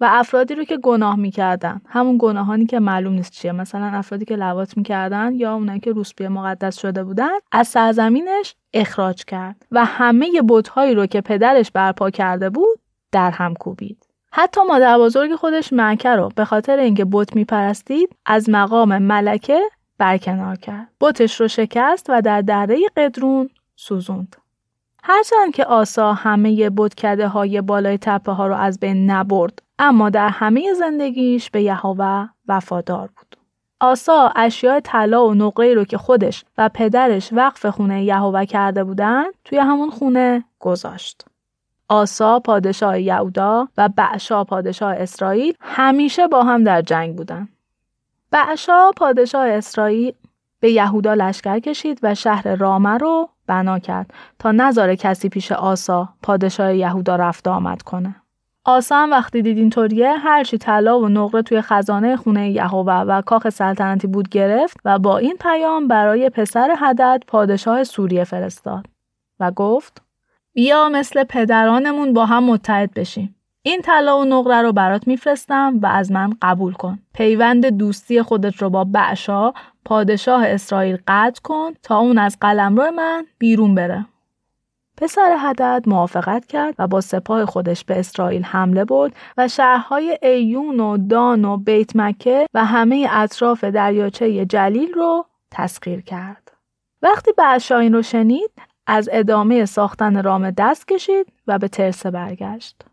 [0.00, 1.80] و افرادی رو که گناه می‌کردن.
[1.88, 3.52] همون گناهانی که معلوم نیست چیه.
[3.52, 9.24] مثلا افرادی که لواط می‌کردن یا اونایی که روسپی مقدس شده بودن از سرزمینش اخراج
[9.24, 9.66] کرد.
[9.72, 12.78] و همه بتهایی رو که پدرش برپا کرده بود
[13.12, 14.06] در هم کوبید.
[14.32, 19.60] حتی مادر بزرگ خودش مکه رو به خاطر اینکه بت میپرستید از مقام ملکه
[19.98, 20.88] برکنار کرد.
[21.00, 24.36] بتش رو شکست و در دره قدرون سوزوند
[25.04, 30.28] هرچند که آسا همه بتکده های بالای تپه ها رو از بین نبرد اما در
[30.28, 33.36] همه زندگیش به یهوه وفادار بود.
[33.80, 39.24] آسا اشیاء طلا و نقره رو که خودش و پدرش وقف خونه یهوه کرده بودن
[39.44, 41.24] توی همون خونه گذاشت.
[41.88, 47.48] آسا پادشاه یهودا و بعشا پادشاه اسرائیل همیشه با هم در جنگ بودن.
[48.30, 50.12] بعشا پادشاه اسرائیل
[50.60, 56.08] به یهودا لشکر کشید و شهر رامه رو بنا کرد تا نظر کسی پیش آسا
[56.22, 58.22] پادشاه یهودا رفت آمد کنه.
[58.64, 64.06] آسا وقتی دید اینطوریه هرچی طلا و نقره توی خزانه خونه یهوه و کاخ سلطنتی
[64.06, 68.86] بود گرفت و با این پیام برای پسر حدد پادشاه سوریه فرستاد
[69.40, 70.02] و گفت
[70.52, 75.86] بیا مثل پدرانمون با هم متحد بشیم این طلا و نقره رو برات میفرستم و
[75.86, 79.52] از من قبول کن پیوند دوستی خودت رو با بعشا
[79.84, 84.06] پادشاه اسرائیل قطع کن تا اون از قلمرو من بیرون بره
[84.96, 90.80] پسر حدد موافقت کرد و با سپاه خودش به اسرائیل حمله برد و شهرهای ایون
[90.80, 96.52] و دان و بیت مکه و همه اطراف دریاچه جلیل رو تسخیر کرد.
[97.02, 97.30] وقتی
[97.70, 98.50] این رو شنید
[98.86, 102.84] از ادامه ساختن رام دست کشید و به ترسه برگشت.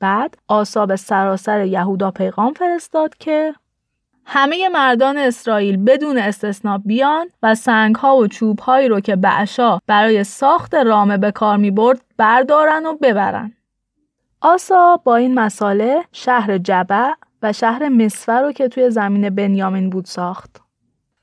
[0.00, 3.54] بعد آسا سراسر یهودا پیغام فرستاد که
[4.26, 9.78] همه مردان اسرائیل بدون استثنا بیان و سنگ ها و چوب هایی رو که بعشا
[9.86, 13.52] برای ساخت رامه به کار می برد بردارن و ببرن.
[14.40, 17.10] آسا با این مساله شهر جبع
[17.42, 20.60] و شهر مصفر رو که توی زمین بنیامین بود ساخت.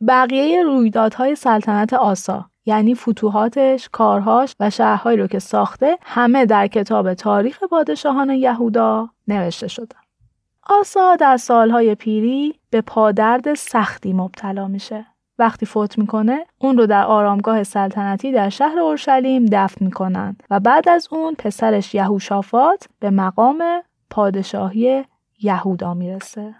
[0.07, 7.13] بقیه رویدادهای سلطنت آسا یعنی فتوحاتش، کارهاش و شهرهایی رو که ساخته همه در کتاب
[7.13, 9.95] تاریخ پادشاهان یهودا نوشته شده.
[10.63, 15.05] آسا در سالهای پیری به پادرد سختی مبتلا میشه.
[15.39, 20.89] وقتی فوت می‌کنه اون رو در آرامگاه سلطنتی در شهر اورشلیم دفن می‌کنن و بعد
[20.89, 23.63] از اون پسرش یهوشافات به مقام
[24.09, 25.05] پادشاهی
[25.41, 26.55] یهودا می‌رسه.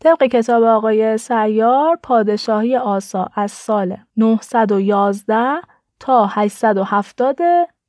[0.00, 5.60] طبق کتاب آقای سیار پادشاهی آسا از سال 911
[6.00, 7.38] تا 870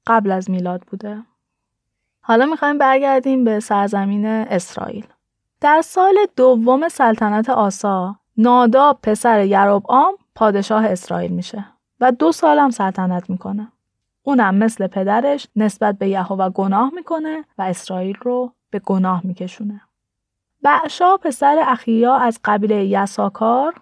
[0.08, 1.24] قبل از میلاد بوده.
[2.22, 5.08] حالا می‌خوایم برگردیم به سرزمین اسرائیل.
[5.62, 11.66] در سال دوم سلطنت آسا ناداب پسر یروبعام پادشاه اسرائیل میشه
[12.00, 13.72] و دو سالم سلطنت می‌کنه.
[14.24, 19.82] اونم مثل پدرش نسبت به یهوه گناه می‌کنه و اسرائیل رو به گناه میکشونه.
[20.62, 23.74] بعشا پسر اخیا از قبیله یساکار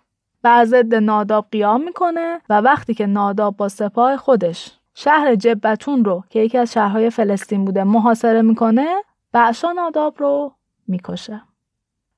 [0.42, 6.24] بر ضد ناداب قیام می‌کنه و وقتی که ناداب با سپاه خودش شهر جبتون رو
[6.30, 8.88] که یکی از شهرهای فلسطین بوده محاصره می‌کنه
[9.32, 10.54] بعشا ناداب رو
[10.88, 11.42] می‌کشه.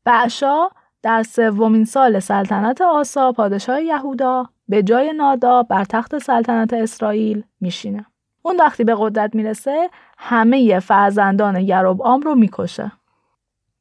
[0.04, 0.70] بعشا
[1.02, 8.06] در سومین سال سلطنت آسا پادشاه یهودا به جای ناداب بر تخت سلطنت اسرائیل میشینه.
[8.42, 12.92] اون وقتی به قدرت می‌رسه همه فرزندان یروبعام رو می‌کشه.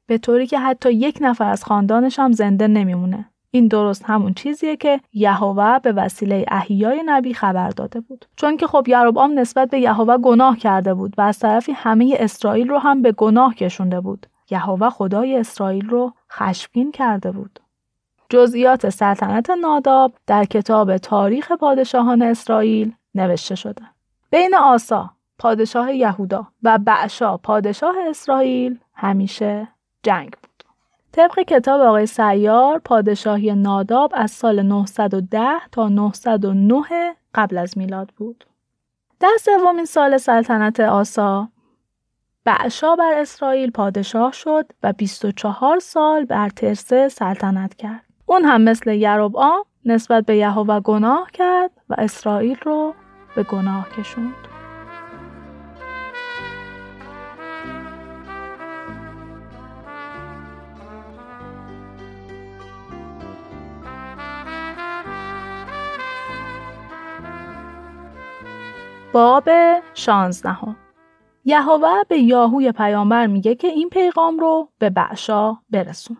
[0.08, 3.30] به طوری که حتی یک نفر از خاندانش هم زنده نمیمونه.
[3.50, 8.24] این درست همون چیزیه که یهوه به وسیله احیای نبی خبر داده بود.
[8.36, 12.68] چون که خب یروبعام نسبت به یهوه گناه کرده بود و از طرفی همه اسرائیل
[12.68, 14.26] رو هم به گناه کشونده بود.
[14.50, 17.60] یهوه خدای اسرائیل رو خشمگین کرده بود.
[18.28, 23.82] جزئیات سلطنت ناداب در کتاب تاریخ پادشاهان اسرائیل نوشته شده.
[24.30, 29.68] بین آسا پادشاه یهودا و بعشا پادشاه اسرائیل همیشه
[30.08, 30.64] جنگ بود
[31.12, 38.44] طبق کتاب آقای سیار پادشاهی ناداب از سال 910 تا 909 قبل از میلاد بود.
[39.20, 41.48] در سومین سال سلطنت آسا
[42.44, 48.04] بعشا بر اسرائیل پادشاه شد و 24 سال بر ترسه سلطنت کرد.
[48.26, 52.94] اون هم مثل یروبعام نسبت به یهوه گناه کرد و اسرائیل رو
[53.36, 54.47] به گناه کشوند.
[69.18, 69.48] باب
[69.94, 70.76] شانزدهم
[71.44, 76.16] یهوه به یاهوی پیامبر میگه که این پیغام رو به بعشا برسون.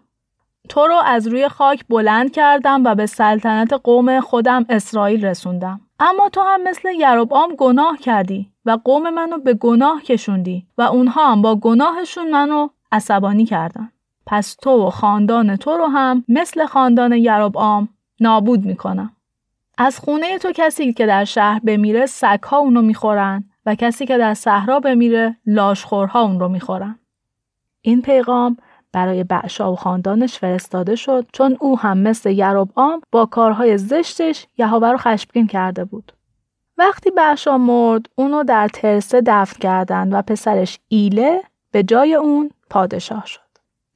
[0.68, 5.80] تو رو از روی خاک بلند کردم و به سلطنت قوم خودم اسرائیل رسوندم.
[6.00, 11.32] اما تو هم مثل یروبعام گناه کردی و قوم منو به گناه کشوندی و اونها
[11.32, 13.92] هم با گناهشون منو عصبانی کردن.
[14.26, 17.88] پس تو و خاندان تو رو هم مثل خاندان یروبعام
[18.20, 19.12] نابود می‌کنم.
[19.80, 24.34] از خونه تو کسی که در شهر بمیره سگها اونو می‌خورن و کسی که در
[24.34, 26.98] صحرا بمیره لاشخورها اون رو می‌خورن.
[27.80, 28.56] این پیغام
[28.92, 34.88] برای بعشا و خاندانش فرستاده شد چون او هم مثل یروبعام با کارهای زشتش یهوه
[34.90, 36.12] رو خشمگین کرده بود.
[36.78, 43.26] وقتی بعشا مرد اونو در ترسه دفن کردند و پسرش ایله به جای اون پادشاه
[43.26, 43.47] شد.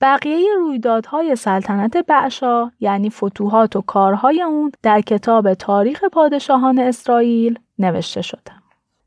[0.02, 8.22] بقیه رویدادهای سلطنت بعشا یعنی فتوحات و کارهای اون در کتاب تاریخ پادشاهان اسرائیل نوشته
[8.22, 8.52] شده.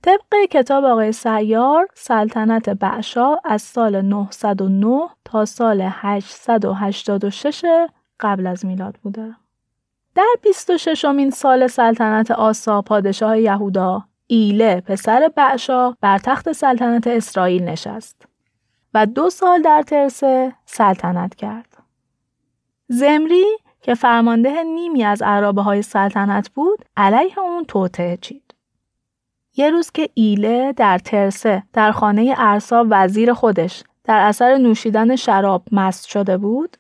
[0.01, 7.65] طبق کتاب آقای سیار سلطنت بعشا از سال 909 تا سال 886
[8.19, 9.35] قبل از میلاد بوده.
[10.15, 17.63] در 26 امین سال سلطنت آسا پادشاه یهودا ایله پسر بعشا بر تخت سلطنت اسرائیل
[17.63, 18.34] نشست.
[18.95, 21.77] و دو سال در ترسه سلطنت کرد.
[22.87, 23.45] زمری
[23.81, 28.55] که فرمانده نیمی از عرابه های سلطنت بود علیه اون توطعه چید.
[29.55, 35.63] یه روز که ایله در ترسه در خانه ارسا وزیر خودش در اثر نوشیدن شراب
[35.71, 36.77] مست شده بود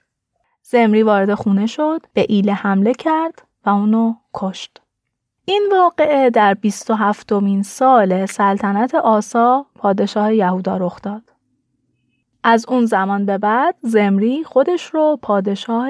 [0.61, 4.81] زمری وارد خونه شد به ایله حمله کرد و اونو کشت.
[5.45, 11.34] این واقعه در 27 مین سال سلطنت آسا پادشاه یهودا رخ داد.
[12.47, 15.89] از اون زمان به بعد زمری خودش رو پادشاه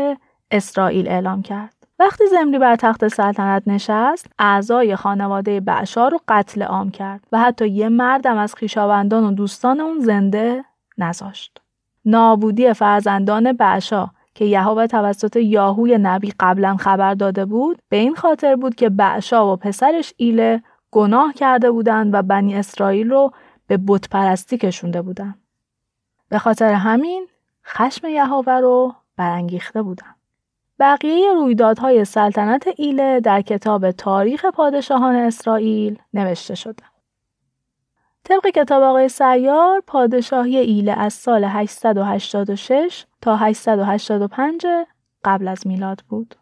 [0.51, 1.73] اسرائیل اعلام کرد.
[1.99, 7.67] وقتی زمری بر تخت سلطنت نشست، اعضای خانواده بعشا رو قتل عام کرد و حتی
[7.67, 10.65] یه مردم از خویشاوندان و دوستان اون زنده
[10.97, 11.61] نذاشت.
[12.05, 18.55] نابودی فرزندان بعشا که یهوه توسط یاهوی نبی قبلا خبر داده بود به این خاطر
[18.55, 23.31] بود که بعشا و پسرش ایله گناه کرده بودند و بنی اسرائیل رو
[23.67, 25.44] به بت پرستی کشونده بودند.
[26.29, 27.27] به خاطر همین
[27.65, 30.15] خشم یهوه رو برانگیخته بودن.
[30.79, 36.83] بقیه رویدادهای سلطنت ایله در کتاب تاریخ پادشاهان اسرائیل نوشته شده.
[38.23, 44.65] طبق کتاب آقای سیار پادشاهی ایله از سال 886 تا 885
[45.23, 46.35] قبل از میلاد بود.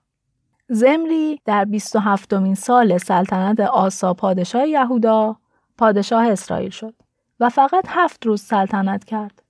[0.68, 5.36] زمری در 27 مین سال سلطنت آسا پادشاه یهودا
[5.78, 6.94] پادشاه اسرائیل شد
[7.40, 9.43] و فقط هفت روز سلطنت کرد.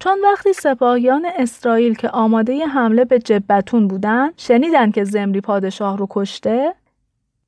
[0.00, 6.06] چون وقتی سپاهیان اسرائیل که آماده حمله به جبتون بودن شنیدن که زمری پادشاه رو
[6.10, 6.74] کشته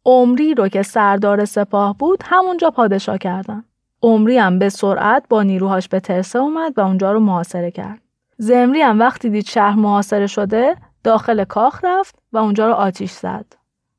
[0.05, 3.65] عمری رو که سردار سپاه بود همونجا پادشاه کردن.
[4.03, 8.01] عمری هم به سرعت با نیروهاش به ترسه اومد و اونجا رو محاصره کرد.
[8.37, 13.47] زمری هم وقتی دید شهر محاصره شده داخل کاخ رفت و اونجا رو آتیش زد.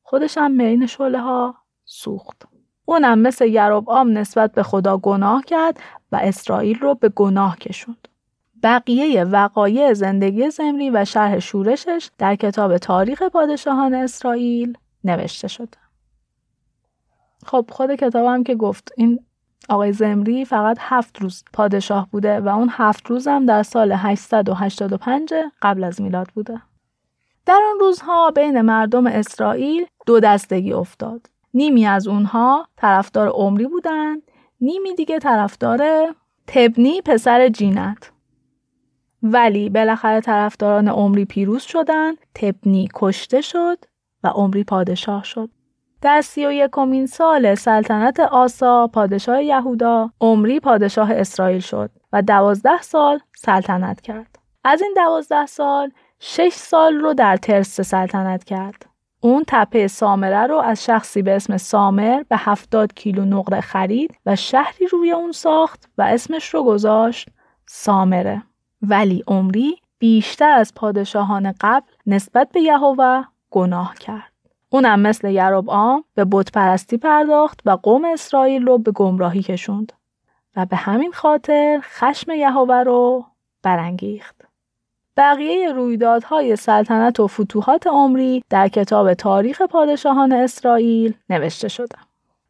[0.03, 2.47] خودش هم بین شله ها سوخت.
[2.85, 5.79] اونم مثل یروبعام نسبت به خدا گناه کرد
[6.11, 8.07] و اسرائیل رو به گناه کشوند.
[8.63, 15.77] بقیه وقایع زندگی زمری و شرح شورشش در کتاب تاریخ پادشاهان اسرائیل نوشته شده.
[17.45, 19.19] خب خود کتابم که گفت این
[19.69, 25.33] آقای زمری فقط هفت روز پادشاه بوده و اون هفت روز هم در سال 885
[25.61, 26.61] قبل از میلاد بوده.
[27.45, 31.29] در آن روزها بین مردم اسرائیل دو دستگی افتاد.
[31.53, 34.21] نیمی از اونها طرفدار عمری بودند،
[34.61, 35.81] نیمی دیگه طرفدار
[36.47, 38.12] تبنی پسر جینت.
[39.23, 43.77] ولی بالاخره طرفداران عمری پیروز شدند، تبنی کشته شد
[44.23, 45.49] و عمری پادشاه شد.
[46.01, 52.81] در سی و یکمین سال سلطنت آسا پادشاه یهودا عمری پادشاه اسرائیل شد و دوازده
[52.81, 54.39] سال سلطنت کرد.
[54.63, 58.85] از این دوازده سال شش سال رو در ترس سلطنت کرد.
[59.19, 64.35] اون تپه سامره رو از شخصی به اسم سامر به هفتاد کیلو نقره خرید و
[64.35, 67.29] شهری روی اون ساخت و اسمش رو گذاشت
[67.65, 68.43] سامره.
[68.83, 74.31] ولی عمری بیشتر از پادشاهان قبل نسبت به یهوه گناه کرد.
[74.69, 79.93] اونم مثل یروبعام به بت پرستی پرداخت و قوم اسرائیل رو به گمراهی کشوند
[80.55, 83.25] و به همین خاطر خشم یهوه رو
[83.63, 84.35] برانگیخت.
[85.17, 91.97] بقیه رویدادهای سلطنت و فتوحات عمری در کتاب تاریخ پادشاهان اسرائیل نوشته شده.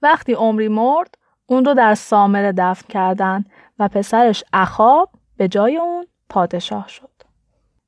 [0.01, 1.15] وقتی عمری مرد،
[1.45, 7.09] اون رو در سامره دفن کردند و پسرش اخاب به جای اون پادشاه شد.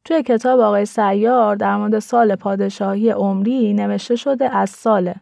[0.04, 5.14] توی کتاب آقای سیار در مورد سال پادشاهی عمری نوشته شده از سال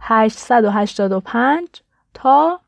[0.00, 1.68] 885
[2.14, 2.60] تا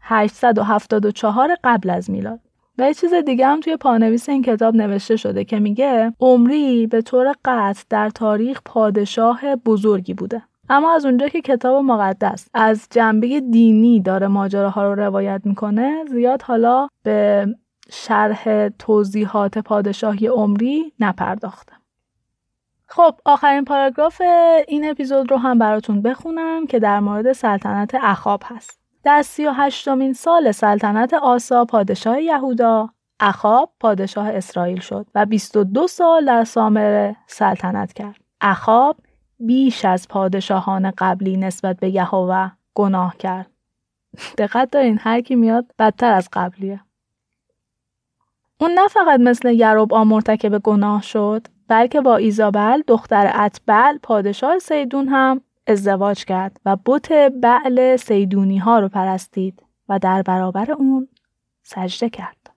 [0.00, 2.40] 874 قبل از میلاد.
[2.78, 7.02] و یه چیز دیگه هم توی پانویس این کتاب نوشته شده که میگه عمری به
[7.02, 10.42] طور قطع در تاریخ پادشاه بزرگی بوده.
[10.68, 16.42] اما از اونجا که کتاب مقدس از جنبه دینی داره ماجراها رو روایت می‌کنه زیاد
[16.42, 17.46] حالا به
[17.92, 21.82] شرح توضیحات پادشاهی عمری نپرداختم.
[22.86, 24.22] خب آخرین پاراگراف
[24.68, 28.80] این اپیزود رو هم براتون بخونم که در مورد سلطنت اخاب هست.
[29.04, 32.88] در سی و هشتمین سال سلطنت آسا پادشاه یهودا
[33.20, 38.20] اخاب پادشاه اسرائیل شد و 22 سال در سامره سلطنت کرد.
[38.40, 38.96] اخاب
[39.40, 43.50] بیش از پادشاهان قبلی نسبت به یهوه گناه کرد.
[44.38, 46.80] دقت دارین هر کی میاد بدتر از قبلیه.
[48.60, 55.08] اون نه فقط مثل یروب مرتکب گناه شد بلکه با ایزابل دختر اتبل پادشاه سیدون
[55.08, 61.08] هم ازدواج کرد و بت بعل سیدونی ها رو پرستید و در برابر اون
[61.62, 62.50] سجده کرد.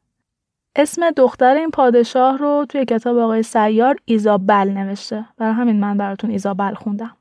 [0.76, 5.26] اسم دختر این پادشاه رو توی کتاب آقای سیار ایزابل نوشته.
[5.38, 7.18] برای همین من براتون ایزابل خوندم.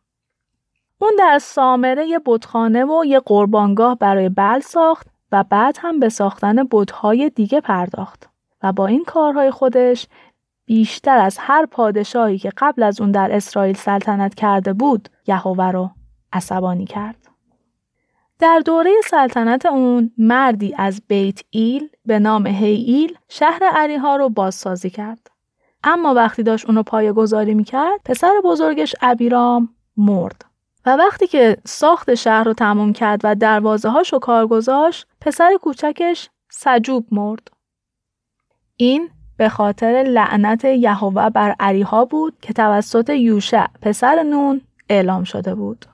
[0.99, 6.09] اون در سامره یه بتخانه و یه قربانگاه برای بل ساخت و بعد هم به
[6.09, 8.34] ساختن بتهای دیگه پرداخت
[8.65, 10.07] و با این کارهای خودش
[10.67, 15.91] بیشتر از هر پادشاهی که قبل از اون در اسرائیل سلطنت کرده بود یهوه رو
[16.33, 17.17] عصبانی کرد.
[18.39, 24.29] در دوره سلطنت اون مردی از بیت ایل به نام هی ایل شهر عریها رو
[24.29, 25.31] بازسازی کرد.
[25.85, 30.45] اما وقتی داشت اونو پایه گذاری می‌کرد پسر بزرگش ابیرام مرد.
[30.87, 36.29] و وقتی که ساخت شهر رو تموم کرد و دروازه هاش کار گذاشت پسر کوچکش
[36.51, 37.51] سجوب مرد.
[38.77, 45.55] این به خاطر لعنت یهوه بر عریها بود که توسط یوشع پسر نون اعلام شده
[45.55, 45.87] بود.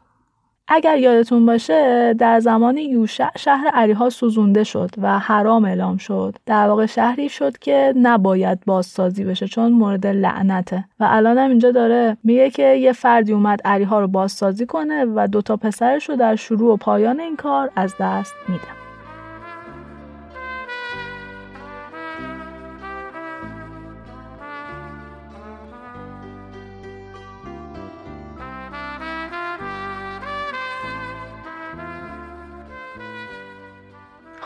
[0.72, 6.36] اگر یادتون باشه در زمان یوشع شهر عریها سوزونده شد و حرام اعلام شد.
[6.46, 10.84] در واقع شهری شد که نباید بازسازی بشه چون مورد لعنته.
[11.00, 15.28] و الان هم اینجا داره میگه که یه فردی اومد عریها رو بازسازی کنه و
[15.32, 18.79] دوتا پسرش رو در شروع و پایان این کار از دست میده.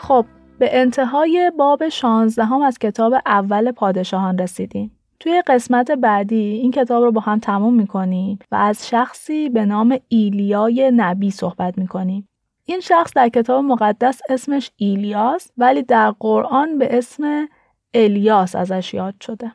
[0.07, 0.25] خب
[0.59, 4.91] به انتهای باب 16 هم از کتاب اول پادشاهان رسیدیم.
[5.19, 9.97] توی قسمت بعدی این کتاب رو با هم تموم می‌کنیم و از شخصی به نام
[10.07, 12.27] ایلیای نبی صحبت می‌کنیم.
[12.65, 17.47] این شخص در کتاب مقدس اسمش ایلیاس ولی در قرآن به اسم
[17.93, 19.51] الیاس ازش یاد شده.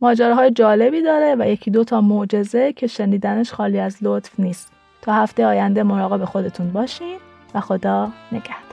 [0.00, 4.72] ماجراهای جالبی داره و یکی دو تا معجزه که شنیدنش خالی از لطف نیست.
[5.02, 7.16] تا هفته آینده مراقب خودتون باشین
[7.54, 8.71] و خدا نگهدار.